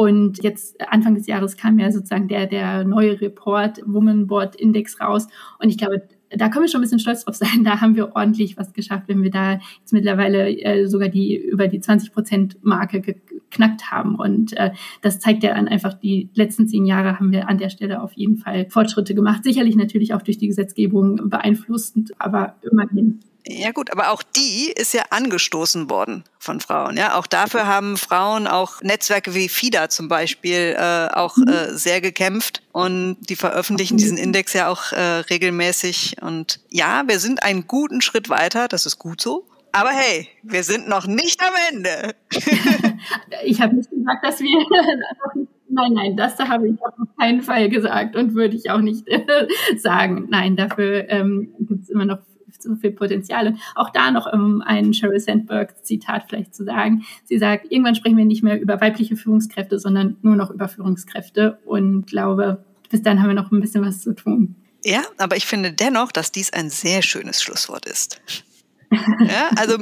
Und 0.00 0.42
jetzt 0.42 0.80
Anfang 0.90 1.14
des 1.14 1.26
Jahres 1.26 1.58
kam 1.58 1.78
ja 1.78 1.92
sozusagen 1.92 2.26
der, 2.26 2.46
der 2.46 2.84
neue 2.84 3.20
Report 3.20 3.82
Woman 3.84 4.26
Board 4.26 4.56
Index 4.56 4.98
raus. 4.98 5.26
Und 5.58 5.68
ich 5.68 5.76
glaube, 5.76 6.08
da 6.30 6.48
können 6.48 6.64
wir 6.64 6.70
schon 6.70 6.80
ein 6.80 6.84
bisschen 6.84 7.00
stolz 7.00 7.26
drauf 7.26 7.34
sein. 7.34 7.64
Da 7.64 7.82
haben 7.82 7.96
wir 7.96 8.16
ordentlich 8.16 8.56
was 8.56 8.72
geschafft, 8.72 9.08
wenn 9.08 9.22
wir 9.22 9.30
da 9.30 9.58
jetzt 9.78 9.92
mittlerweile 9.92 10.48
äh, 10.48 10.86
sogar 10.86 11.10
die 11.10 11.36
über 11.36 11.68
die 11.68 11.80
20 11.80 12.14
Prozent 12.14 12.56
Marke 12.62 13.02
geknackt 13.30 13.90
haben. 13.90 14.16
Und 14.16 14.56
äh, 14.56 14.72
das 15.02 15.20
zeigt 15.20 15.42
ja 15.42 15.52
an 15.52 15.68
einfach 15.68 15.94
die 15.94 16.28
letzten 16.34 16.68
zehn 16.68 16.84
Jahre 16.84 17.18
haben 17.18 17.32
wir 17.32 17.48
an 17.48 17.58
der 17.58 17.70
Stelle 17.70 18.02
auf 18.02 18.12
jeden 18.12 18.36
Fall 18.36 18.68
Fortschritte 18.68 19.14
gemacht. 19.14 19.44
Sicherlich 19.44 19.76
natürlich 19.76 20.14
auch 20.14 20.22
durch 20.22 20.38
die 20.38 20.48
Gesetzgebung 20.48 21.30
beeinflusst, 21.30 21.96
aber 22.18 22.56
immerhin. 22.62 23.20
Ja 23.46 23.72
gut, 23.72 23.90
aber 23.90 24.10
auch 24.10 24.22
die 24.22 24.70
ist 24.76 24.92
ja 24.92 25.02
angestoßen 25.10 25.88
worden 25.88 26.24
von 26.38 26.60
Frauen. 26.60 26.96
Ja, 26.96 27.18
auch 27.18 27.26
dafür 27.26 27.66
haben 27.66 27.96
Frauen, 27.96 28.46
auch 28.46 28.82
Netzwerke 28.82 29.34
wie 29.34 29.48
FIDA 29.48 29.88
zum 29.88 30.08
Beispiel, 30.08 30.76
äh, 30.78 31.08
auch 31.12 31.36
mhm. 31.36 31.48
äh, 31.48 31.74
sehr 31.74 32.00
gekämpft 32.00 32.62
und 32.72 33.16
die 33.28 33.36
veröffentlichen 33.36 33.96
diesen 33.96 34.18
Index 34.18 34.52
ja 34.52 34.68
auch 34.68 34.92
äh, 34.92 35.00
regelmäßig. 35.00 36.16
Und 36.20 36.60
ja, 36.68 37.02
wir 37.06 37.18
sind 37.18 37.42
einen 37.42 37.66
guten 37.66 38.02
Schritt 38.02 38.28
weiter. 38.28 38.68
Das 38.68 38.84
ist 38.84 38.98
gut 38.98 39.20
so. 39.20 39.46
Aber 39.72 39.90
hey, 39.90 40.28
wir 40.42 40.62
sind 40.62 40.88
noch 40.88 41.06
nicht 41.06 41.40
am 41.42 41.54
Ende. 41.72 42.14
ich 43.44 43.60
habe 43.60 43.76
nicht 43.76 43.90
gesagt, 43.90 44.24
dass 44.24 44.40
wir 44.40 45.46
Nein, 45.72 45.92
nein, 45.92 46.16
das 46.16 46.36
habe 46.38 46.68
ich 46.68 46.82
auf 46.82 47.08
keinen 47.16 47.42
Fall 47.42 47.68
gesagt 47.68 48.16
und 48.16 48.34
würde 48.34 48.56
ich 48.56 48.70
auch 48.70 48.80
nicht 48.80 49.06
sagen. 49.76 50.26
Nein, 50.28 50.56
dafür 50.56 51.08
ähm, 51.08 51.54
gibt 51.60 51.84
es 51.84 51.90
immer 51.90 52.04
noch 52.04 52.18
so 52.58 52.74
viel 52.74 52.90
Potenzial. 52.90 53.46
Und 53.46 53.60
auch 53.76 53.90
da 53.90 54.10
noch 54.10 54.30
um, 54.30 54.62
ein 54.62 54.92
Sheryl 54.92 55.20
Sandberg-Zitat 55.20 56.24
vielleicht 56.28 56.54
zu 56.54 56.64
sagen. 56.64 57.04
Sie 57.24 57.38
sagt, 57.38 57.70
irgendwann 57.70 57.94
sprechen 57.94 58.16
wir 58.16 58.24
nicht 58.24 58.42
mehr 58.42 58.60
über 58.60 58.80
weibliche 58.80 59.16
Führungskräfte, 59.16 59.78
sondern 59.78 60.16
nur 60.22 60.36
noch 60.36 60.50
über 60.50 60.68
Führungskräfte. 60.68 61.58
Und 61.64 62.06
glaube, 62.06 62.64
bis 62.90 63.02
dann 63.02 63.22
haben 63.22 63.28
wir 63.28 63.34
noch 63.34 63.52
ein 63.52 63.60
bisschen 63.60 63.84
was 63.84 64.00
zu 64.00 64.12
tun. 64.12 64.56
Ja, 64.84 65.02
aber 65.18 65.36
ich 65.36 65.46
finde 65.46 65.72
dennoch, 65.72 66.10
dass 66.10 66.32
dies 66.32 66.52
ein 66.52 66.68
sehr 66.68 67.02
schönes 67.02 67.42
Schlusswort 67.42 67.86
ist. 67.86 68.20
Ja, 68.90 69.50
also 69.56 69.78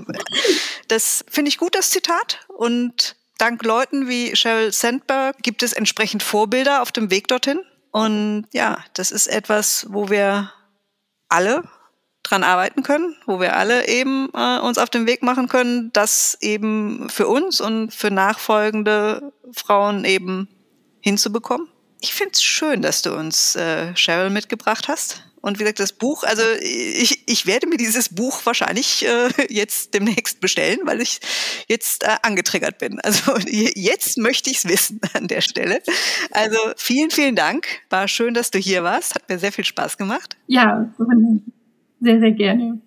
das 0.88 1.24
finde 1.28 1.48
ich 1.48 1.58
gut, 1.58 1.74
das 1.74 1.90
Zitat. 1.90 2.46
Und 2.48 3.16
dank 3.38 3.62
Leuten 3.62 4.08
wie 4.08 4.34
Sheryl 4.36 4.72
Sandberg 4.72 5.36
gibt 5.42 5.62
es 5.62 5.72
entsprechend 5.72 6.22
Vorbilder 6.22 6.82
auf 6.82 6.92
dem 6.92 7.10
Weg 7.10 7.28
dorthin. 7.28 7.60
Und 7.90 8.46
ja, 8.52 8.84
das 8.94 9.10
ist 9.10 9.26
etwas, 9.26 9.86
wo 9.88 10.10
wir 10.10 10.52
alle 11.28 11.64
dran 12.22 12.44
arbeiten 12.44 12.82
können, 12.82 13.16
wo 13.26 13.40
wir 13.40 13.56
alle 13.56 13.88
eben 13.88 14.28
äh, 14.34 14.58
uns 14.58 14.78
auf 14.78 14.90
den 14.90 15.06
Weg 15.06 15.22
machen 15.22 15.48
können, 15.48 15.90
das 15.92 16.36
eben 16.40 17.08
für 17.08 17.26
uns 17.26 17.60
und 17.60 17.94
für 17.94 18.10
nachfolgende 18.10 19.32
Frauen 19.54 20.04
eben 20.04 20.48
hinzubekommen. 21.00 21.68
Ich 22.00 22.14
finde 22.14 22.32
es 22.34 22.42
schön, 22.42 22.82
dass 22.82 23.02
du 23.02 23.14
uns 23.14 23.56
äh, 23.56 23.94
Cheryl 23.94 24.30
mitgebracht 24.30 24.88
hast. 24.88 25.24
Und 25.40 25.58
wie 25.58 25.62
gesagt, 25.62 25.80
das 25.80 25.92
Buch, 25.92 26.24
also 26.24 26.42
ich, 26.60 27.22
ich 27.26 27.46
werde 27.46 27.66
mir 27.66 27.76
dieses 27.76 28.08
Buch 28.08 28.44
wahrscheinlich 28.44 29.06
äh, 29.06 29.28
jetzt 29.48 29.94
demnächst 29.94 30.40
bestellen, 30.40 30.80
weil 30.84 31.00
ich 31.00 31.20
jetzt 31.68 32.04
äh, 32.04 32.16
angetriggert 32.22 32.78
bin. 32.78 33.00
Also 33.00 33.36
jetzt 33.46 34.18
möchte 34.18 34.50
ich 34.50 34.58
es 34.58 34.68
wissen 34.68 35.00
an 35.14 35.28
der 35.28 35.40
Stelle. 35.40 35.80
Also 36.30 36.58
vielen, 36.76 37.10
vielen 37.10 37.36
Dank. 37.36 37.66
War 37.90 38.08
schön, 38.08 38.34
dass 38.34 38.50
du 38.50 38.58
hier 38.58 38.82
warst. 38.82 39.14
Hat 39.14 39.28
mir 39.28 39.38
sehr 39.38 39.52
viel 39.52 39.64
Spaß 39.64 39.96
gemacht. 39.96 40.36
Ja, 40.46 40.92
sehr, 42.00 42.20
sehr 42.20 42.32
gerne. 42.32 42.80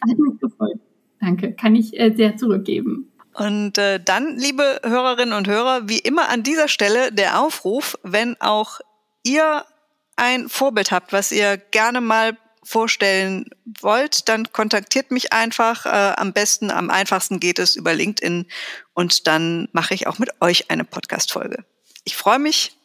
Hat 0.00 0.18
mich 0.18 0.40
gefreut. 0.40 0.78
Danke. 1.20 1.52
Kann 1.52 1.74
ich 1.74 1.98
äh, 1.98 2.12
sehr 2.14 2.36
zurückgeben. 2.36 3.10
Und 3.34 3.78
äh, 3.78 3.98
dann, 4.02 4.36
liebe 4.36 4.80
Hörerinnen 4.84 5.36
und 5.36 5.48
Hörer, 5.48 5.88
wie 5.88 5.98
immer 5.98 6.28
an 6.28 6.42
dieser 6.42 6.68
Stelle 6.68 7.10
der 7.12 7.40
Aufruf, 7.40 7.98
wenn 8.02 8.40
auch 8.40 8.80
ihr 9.24 9.64
ein 10.16 10.48
Vorbild 10.48 10.90
habt, 10.90 11.12
was 11.12 11.32
ihr 11.32 11.56
gerne 11.56 12.00
mal 12.00 12.36
vorstellen 12.62 13.46
wollt, 13.80 14.28
dann 14.28 14.50
kontaktiert 14.52 15.10
mich 15.10 15.32
einfach. 15.32 15.86
Äh, 15.86 16.14
am 16.16 16.32
besten, 16.32 16.70
am 16.70 16.90
einfachsten 16.90 17.38
geht 17.38 17.58
es 17.58 17.76
über 17.76 17.94
LinkedIn 17.94 18.46
und 18.94 19.26
dann 19.26 19.68
mache 19.72 19.94
ich 19.94 20.06
auch 20.06 20.18
mit 20.18 20.30
euch 20.40 20.70
eine 20.70 20.84
Podcast-Folge. 20.84 21.64
Ich 22.04 22.16
freue 22.16 22.38
mich 22.38 22.76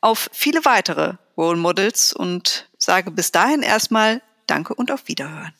auf 0.00 0.28
viele 0.32 0.64
weitere 0.64 1.14
Role 1.36 1.56
Models 1.58 2.12
und 2.12 2.68
sage 2.78 3.10
bis 3.10 3.32
dahin 3.32 3.62
erstmal 3.62 4.22
Danke 4.46 4.74
und 4.74 4.90
auf 4.90 5.08
Wiederhören. 5.08 5.54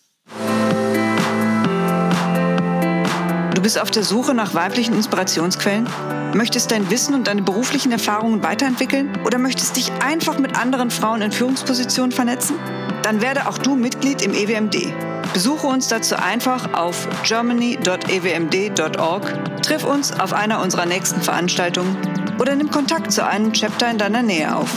Du 3.62 3.64
bist 3.64 3.78
auf 3.78 3.92
der 3.92 4.02
Suche 4.02 4.34
nach 4.34 4.54
weiblichen 4.54 4.92
Inspirationsquellen? 4.92 5.88
Möchtest 6.34 6.72
dein 6.72 6.90
Wissen 6.90 7.14
und 7.14 7.28
deine 7.28 7.42
beruflichen 7.42 7.92
Erfahrungen 7.92 8.42
weiterentwickeln? 8.42 9.16
Oder 9.24 9.38
möchtest 9.38 9.76
dich 9.76 9.92
einfach 10.04 10.40
mit 10.40 10.58
anderen 10.58 10.90
Frauen 10.90 11.22
in 11.22 11.30
Führungspositionen 11.30 12.10
vernetzen? 12.10 12.56
Dann 13.04 13.20
werde 13.20 13.46
auch 13.46 13.58
du 13.58 13.76
Mitglied 13.76 14.20
im 14.20 14.34
EWMD. 14.34 14.92
Besuche 15.32 15.68
uns 15.68 15.86
dazu 15.86 16.16
einfach 16.16 16.74
auf 16.74 17.06
germany.ewmd.org, 17.22 19.62
triff 19.62 19.84
uns 19.84 20.18
auf 20.18 20.32
einer 20.32 20.60
unserer 20.60 20.86
nächsten 20.86 21.22
Veranstaltungen 21.22 21.96
oder 22.40 22.56
nimm 22.56 22.68
Kontakt 22.68 23.12
zu 23.12 23.24
einem 23.24 23.52
Chapter 23.52 23.88
in 23.88 23.98
deiner 23.98 24.22
Nähe 24.22 24.56
auf. 24.56 24.70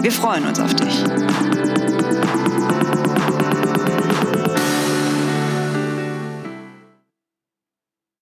Wir 0.00 0.10
freuen 0.10 0.48
uns 0.48 0.58
auf 0.58 0.74
dich. 0.74 1.04